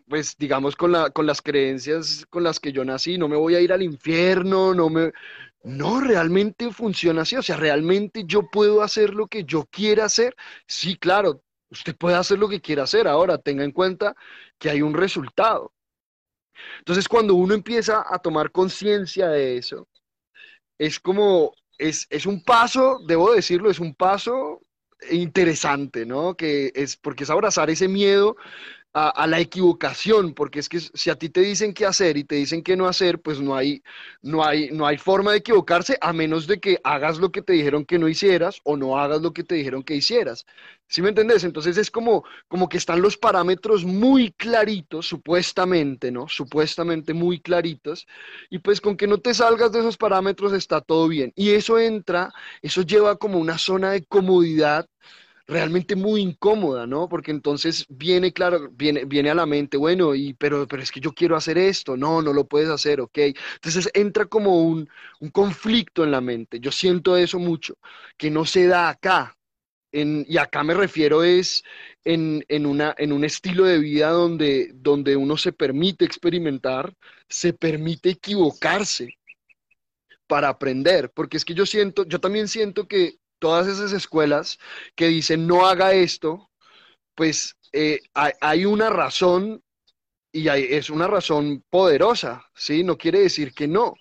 [0.08, 3.54] pues digamos con, la, con las creencias con las que yo nací, no me voy
[3.54, 5.12] a ir al infierno, no me...
[5.64, 10.34] No, realmente funciona así, o sea, realmente yo puedo hacer lo que yo quiera hacer.
[10.66, 13.06] Sí, claro, usted puede hacer lo que quiera hacer.
[13.08, 14.14] Ahora, tenga en cuenta
[14.58, 15.72] que hay un resultado.
[16.78, 19.88] Entonces, cuando uno empieza a tomar conciencia de eso,
[20.78, 24.60] es como, es, es un paso, debo decirlo, es un paso
[25.10, 26.34] interesante, ¿no?
[26.36, 28.36] Que es porque es abrazar ese miedo
[28.94, 32.34] a, la equivocación, porque es que si a ti te dicen qué hacer y te
[32.34, 33.82] dicen qué no hacer, pues no hay,
[34.20, 37.54] no hay, no hay forma de equivocarse a menos de que hagas lo que te
[37.54, 40.44] dijeron que no hicieras o no hagas lo que te dijeron que hicieras.
[40.88, 41.42] ¿Sí me entendés?
[41.44, 46.28] Entonces es como, como que están los parámetros muy claritos, supuestamente, ¿no?
[46.28, 48.06] Supuestamente muy claritos,
[48.50, 51.32] y pues con que no te salgas de esos parámetros está todo bien.
[51.34, 52.30] Y eso entra,
[52.60, 54.86] eso lleva como una zona de comodidad
[55.46, 57.08] realmente muy incómoda, ¿no?
[57.08, 61.00] Porque entonces viene, claro, viene, viene a la mente, bueno, y, pero, pero es que
[61.00, 63.18] yo quiero hacer esto, no, no lo puedes hacer, ok.
[63.54, 64.88] Entonces entra como un,
[65.20, 67.78] un conflicto en la mente, yo siento eso mucho,
[68.16, 69.36] que no se da acá,
[69.92, 71.62] y acá me refiero es
[72.04, 76.94] en, en, una, en un estilo de vida donde, donde uno se permite experimentar,
[77.28, 79.18] se permite equivocarse
[80.26, 84.60] para aprender, porque es que yo siento, yo también siento que todas esas escuelas
[84.94, 86.48] que dicen no haga esto,
[87.16, 89.60] pues eh, hay, una razón
[90.30, 92.84] y es una razón poderosa, ¿sí?
[92.84, 93.94] No quiere decir que no,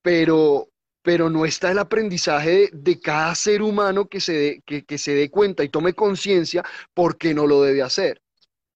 [0.00, 0.70] pero,
[1.02, 5.30] pero no está el aprendizaje de, cada ser humano que se, dé, que, se dé
[5.30, 8.22] cuenta y tome conciencia por qué no lo debe hacer,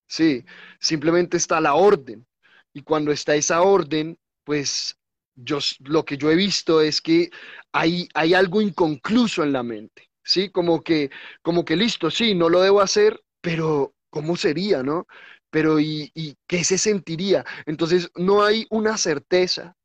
[0.06, 0.44] ¿sí?
[0.80, 2.26] Simplemente está la orden.
[2.74, 4.98] Y cuando está esa orden, pues
[5.34, 7.30] yo, lo que yo he visto es que
[7.72, 10.50] hay, hay algo inconcluso en la mente, ¿sí?
[10.50, 11.10] Como que,
[11.42, 15.06] como que listo, sí, no lo debo hacer, pero ¿cómo sería, no?
[15.50, 17.44] Pero ¿y, y qué se sentiría?
[17.66, 19.76] Entonces, no hay una certeza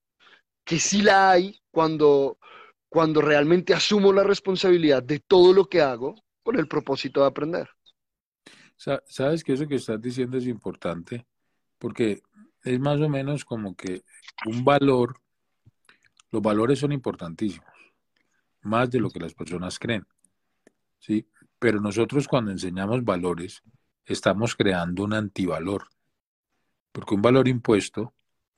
[0.63, 2.37] que sí la hay cuando,
[2.89, 7.69] cuando realmente asumo la responsabilidad de todo lo que hago con el propósito de aprender.
[8.75, 11.25] Sabes que eso que estás diciendo es importante,
[11.79, 12.21] porque
[12.63, 14.03] es más o menos como que
[14.45, 15.19] un valor
[16.31, 17.67] los valores son importantísimos,
[18.61, 20.05] más de lo que las personas creen.
[20.99, 21.27] ¿sí?
[21.59, 23.63] Pero nosotros cuando enseñamos valores,
[24.05, 25.87] estamos creando un antivalor,
[26.91, 28.13] porque un valor impuesto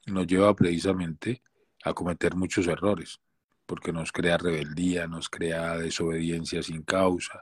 [0.05, 1.41] nos lleva precisamente
[1.83, 3.19] a cometer muchos errores,
[3.65, 7.41] porque nos crea rebeldía, nos crea desobediencia sin causa.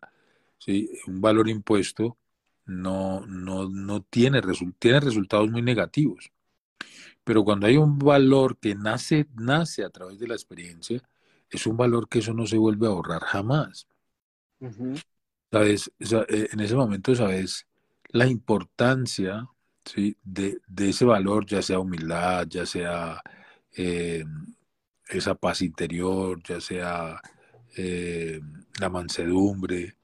[0.58, 0.90] ¿sí?
[1.08, 2.18] Un valor impuesto
[2.66, 4.42] no, no, no tiene,
[4.78, 6.32] tiene resultados muy negativos.
[7.28, 11.04] Pero cuando hay un valor que nace, nace a través de la experiencia,
[11.50, 13.86] es un valor que eso no se vuelve a ahorrar jamás.
[15.52, 15.92] ¿Sabes?
[16.00, 17.68] Eh, en ese momento, ¿sabes?
[18.12, 19.46] La importancia
[19.84, 20.16] ¿sí?
[20.24, 23.22] de, ese valor, ya sea humildad, ya sea
[23.76, 24.24] eh,
[25.10, 27.20] esa paz interior, ya sea
[27.76, 28.40] eh,
[28.80, 29.98] la mansedumbre,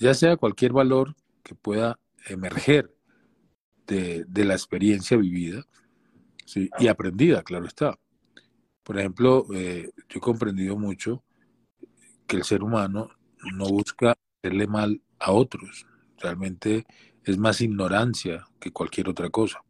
[0.00, 2.97] ya sea cualquier valor que pueda emerger
[3.88, 5.64] de, la experiencia vivida
[6.78, 7.98] y aprendida, claro está.
[8.82, 11.22] Por ejemplo, eh, yo he comprendido mucho
[12.26, 13.10] que el ser humano
[13.54, 15.86] no busca hacerle mal a otros.
[16.18, 16.86] Realmente
[17.24, 19.62] es más ignorancia que cualquier otra cosa.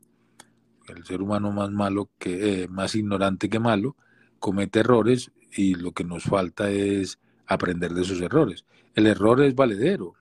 [0.88, 3.96] El ser humano más malo que eh, más ignorante que malo
[4.38, 8.64] comete errores y lo que nos falta es aprender de esos errores.
[8.94, 10.14] El error es valedero.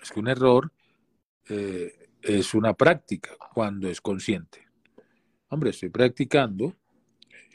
[0.00, 0.72] Es que un error
[1.48, 4.66] eh, es una práctica cuando es consciente.
[5.48, 6.74] Hombre, estoy practicando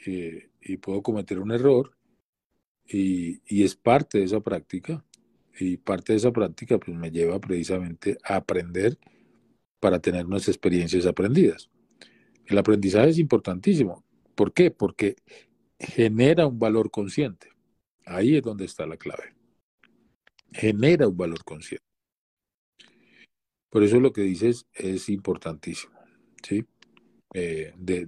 [0.06, 1.96] eh, y puedo cometer un error
[2.86, 5.04] y, es parte de esa práctica
[5.58, 8.98] Y parte de esa práctica pues, me lleva precisamente a aprender
[9.80, 11.70] para tener unas experiencias aprendidas.
[12.46, 14.04] El aprendizaje es importantísimo.
[14.34, 14.70] ¿Por qué?
[14.70, 15.16] Porque
[15.78, 17.48] genera un valor consciente.
[18.06, 19.34] Ahí es donde está la clave.
[20.52, 21.89] Genera un valor consciente.
[23.70, 25.94] Por eso lo que dices es importantísimo,
[26.42, 26.66] ¿sí?
[27.32, 28.06] Eh, de,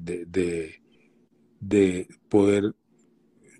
[1.60, 2.74] de, poder...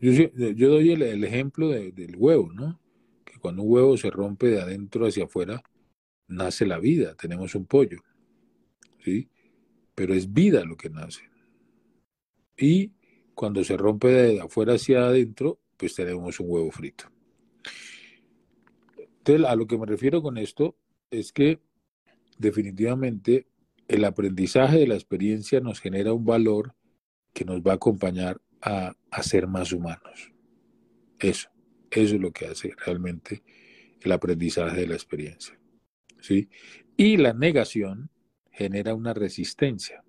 [0.01, 2.81] Yo, doy el, ejemplo del huevo, ¿no?
[3.25, 5.63] Que cuando un huevo se rompe de adentro hacia afuera,
[6.27, 8.03] nace la vida, tenemos un pollo,
[9.05, 9.29] ¿sí?
[9.95, 11.31] Pero es vida lo que nace.
[12.57, 12.91] Y
[13.35, 17.05] cuando se rompe de afuera hacia adentro, pues tenemos un huevo frito.
[19.19, 20.77] Entonces, a lo que me refiero con esto
[21.11, 21.61] es que
[22.43, 23.47] definitivamente
[23.89, 26.75] el aprendizaje de la experiencia nos genera un valor
[27.33, 30.33] que nos va a acompañar a, ser más humanos.
[31.19, 31.49] Eso,
[31.91, 33.43] eso es lo que hace realmente
[34.01, 35.59] el aprendizaje de la experiencia.
[36.21, 36.49] ¿sí?
[36.97, 38.11] Y la negación
[38.51, 40.05] genera una resistencia.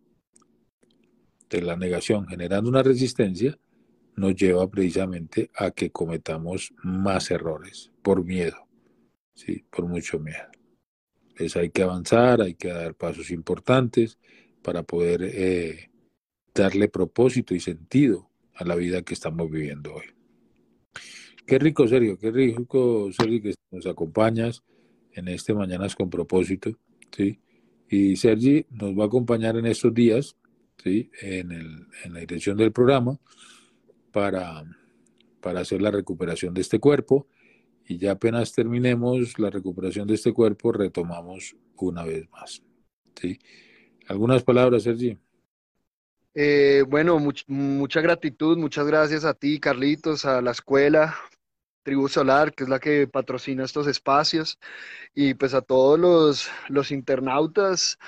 [1.50, 3.58] De la negación generando una resistencia
[4.16, 8.68] nos lleva precisamente a que cometamos más errores por miedo,
[9.34, 9.66] ¿sí?
[9.70, 10.50] por mucho miedo.
[11.34, 14.20] Entonces hay que avanzar, hay que dar pasos importantes
[14.62, 15.90] para poder eh,
[16.54, 20.06] darle propósito y sentido a la vida que estamos viviendo hoy.
[21.46, 24.64] Qué rico, Sergio, qué rico, Sergio, que nos acompañas
[25.12, 26.78] en este Mañanas con propósito,
[27.12, 27.40] ¿sí?
[27.90, 30.38] Y Sergi nos va a acompañar en estos días,
[30.84, 31.10] ¿sí?
[31.22, 33.20] En, en la dirección del programa
[34.12, 34.64] para,
[35.42, 37.28] para hacer la recuperación de este cuerpo
[37.88, 42.62] y ya apenas terminemos la recuperación de este cuerpo, retomamos una vez más.
[43.20, 43.40] ¿sí?
[44.08, 45.18] ¿Algunas palabras, Sergi?
[46.36, 51.16] Eh, bueno, mucha gratitud, muchas gracias a ti, Carlitos, a la escuela
[51.84, 54.58] Tribu Solar, que es la que patrocina estos espacios,
[55.14, 58.00] y pues a todos los, los internautas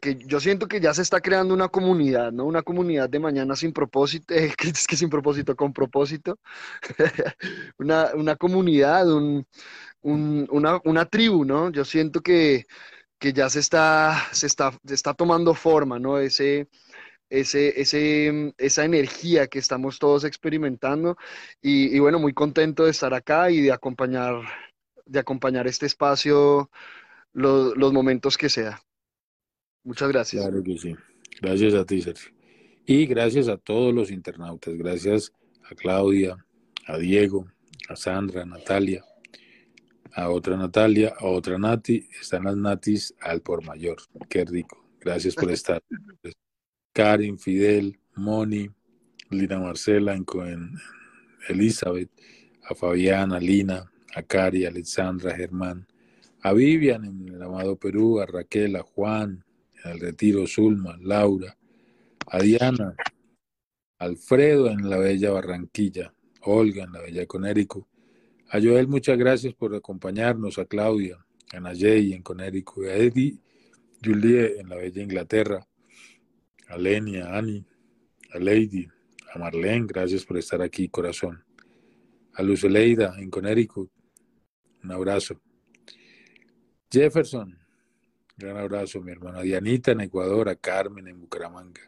[0.00, 2.44] que, yo siento que ya se está creando una comunidad, ¿no?
[2.44, 6.38] Una comunidad de mañana sin propósito, eh, es que sin propósito, con propósito.
[7.78, 9.46] una, comunidad, un,
[10.02, 11.70] una, tribu, ¿no?
[11.70, 12.66] Yo siento que,
[13.20, 16.18] ya se está, se está, está tomando forma, ¿no?
[16.18, 16.68] Ese,
[17.30, 21.16] ese, ese, esa energía que estamos todos experimentando
[21.62, 24.42] y, bueno, muy contento de estar acá y de acompañar,
[25.06, 26.70] de acompañar este espacio
[27.32, 28.80] los momentos que sea.
[29.88, 30.42] Muchas gracias.
[30.42, 30.94] Claro que sí.
[31.40, 32.30] Gracias a ti, Sergio.
[32.84, 34.76] Y gracias a todos los internautas.
[34.76, 35.32] Gracias
[35.64, 36.36] a Claudia,
[36.86, 37.46] a Diego,
[37.88, 39.02] a Sandra, a Natalia,
[40.12, 42.06] a otra Natalia, a otra Nati.
[42.20, 43.96] Están las Natis al por mayor.
[44.28, 44.86] Qué rico.
[45.00, 45.82] Gracias por estar.
[46.92, 48.68] Karin, Fidel, Moni,
[49.30, 50.26] Lina Marcela, en,
[51.48, 52.10] Elizabeth,
[52.62, 55.86] a Fabián, a Lina, a Cari, a Alexandra, a Germán,
[56.42, 59.46] a Vivian en el amado Perú, a Raquel, a Juan,
[59.84, 61.56] el Retiro Zulma, Laura,
[62.26, 62.94] a Diana,
[63.98, 66.12] Alfredo en la bella Barranquilla,
[66.42, 67.88] Olga en la bella Conérico,
[68.50, 71.18] a Joel muchas gracias por acompañarnos, a Claudia,
[71.52, 73.38] a Nayey en Conérico, a Eddie,
[74.02, 75.66] Julie en la bella Inglaterra,
[76.68, 77.64] a Lenia, a Annie,
[78.32, 78.88] a Lady,
[79.34, 81.44] a Marlene, gracias por estar aquí, corazón.
[82.34, 83.90] A Luceleida en Conérico,
[84.82, 85.40] un abrazo.
[86.90, 87.58] Jefferson,
[88.38, 91.80] Gran abrazo, mi hermana Dianita en Ecuador, a Carmen en Bucaramanga,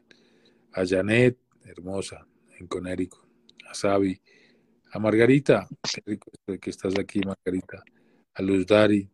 [0.72, 2.26] a Janet, hermosa,
[2.59, 3.24] en Conérico,
[3.68, 4.20] a Sabi,
[4.90, 7.84] a Margarita, qué rico que estás aquí, Margarita,
[8.34, 9.09] a Luz Dari,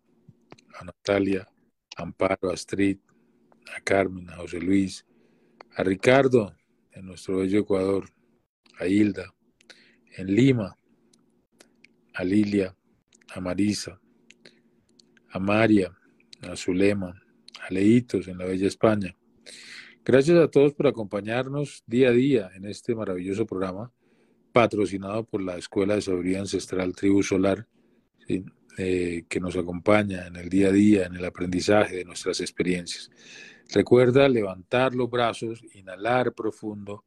[0.81, 1.47] a Natalia,
[1.99, 3.01] a Amparo, a Astrid,
[3.77, 5.05] a Carmen, a José Luis,
[5.75, 6.57] a Ricardo,
[6.93, 8.09] en nuestro bello Ecuador,
[8.79, 9.35] a Hilda,
[10.17, 10.75] en Lima,
[12.15, 12.75] a Lilia,
[13.35, 14.01] a Marisa,
[15.29, 15.95] a María,
[16.41, 17.23] a Zulema,
[17.69, 19.17] Aleitos en la Bella España.
[20.05, 23.93] Gracias a todos por acompañarnos día a día en este maravilloso programa
[24.53, 27.67] patrocinado por la Escuela de Sabiduría Ancestral Tribu Solar,
[28.79, 33.11] eh, que nos acompaña en el día a día, en el aprendizaje de nuestras experiencias.
[33.73, 37.05] Recuerda levantar los brazos, inhalar profundo,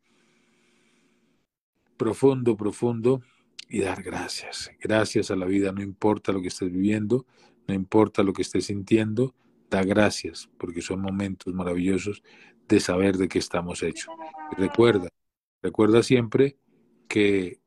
[1.98, 3.22] profundo, profundo
[3.68, 4.72] y dar gracias.
[4.82, 7.26] Gracias a la vida, no importa lo que estés viviendo,
[7.68, 9.34] no importa lo que estés sintiendo,
[9.70, 12.24] da gracias, porque son momentos maravillosos
[12.68, 14.14] de saber de qué estamos hechos.
[14.58, 15.10] recuerda,
[15.62, 16.58] recuerda siempre
[17.08, 17.60] que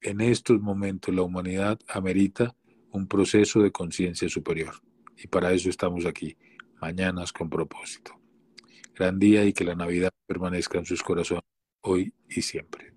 [0.00, 2.54] en estos momentos la humanidad amerita
[2.90, 4.74] un proceso de conciencia superior.
[5.16, 6.36] Y para eso estamos aquí,
[6.80, 8.18] mañanas con propósito.
[8.94, 11.44] Gran día y que la Navidad permanezca en sus corazones
[11.82, 12.91] hoy y siempre.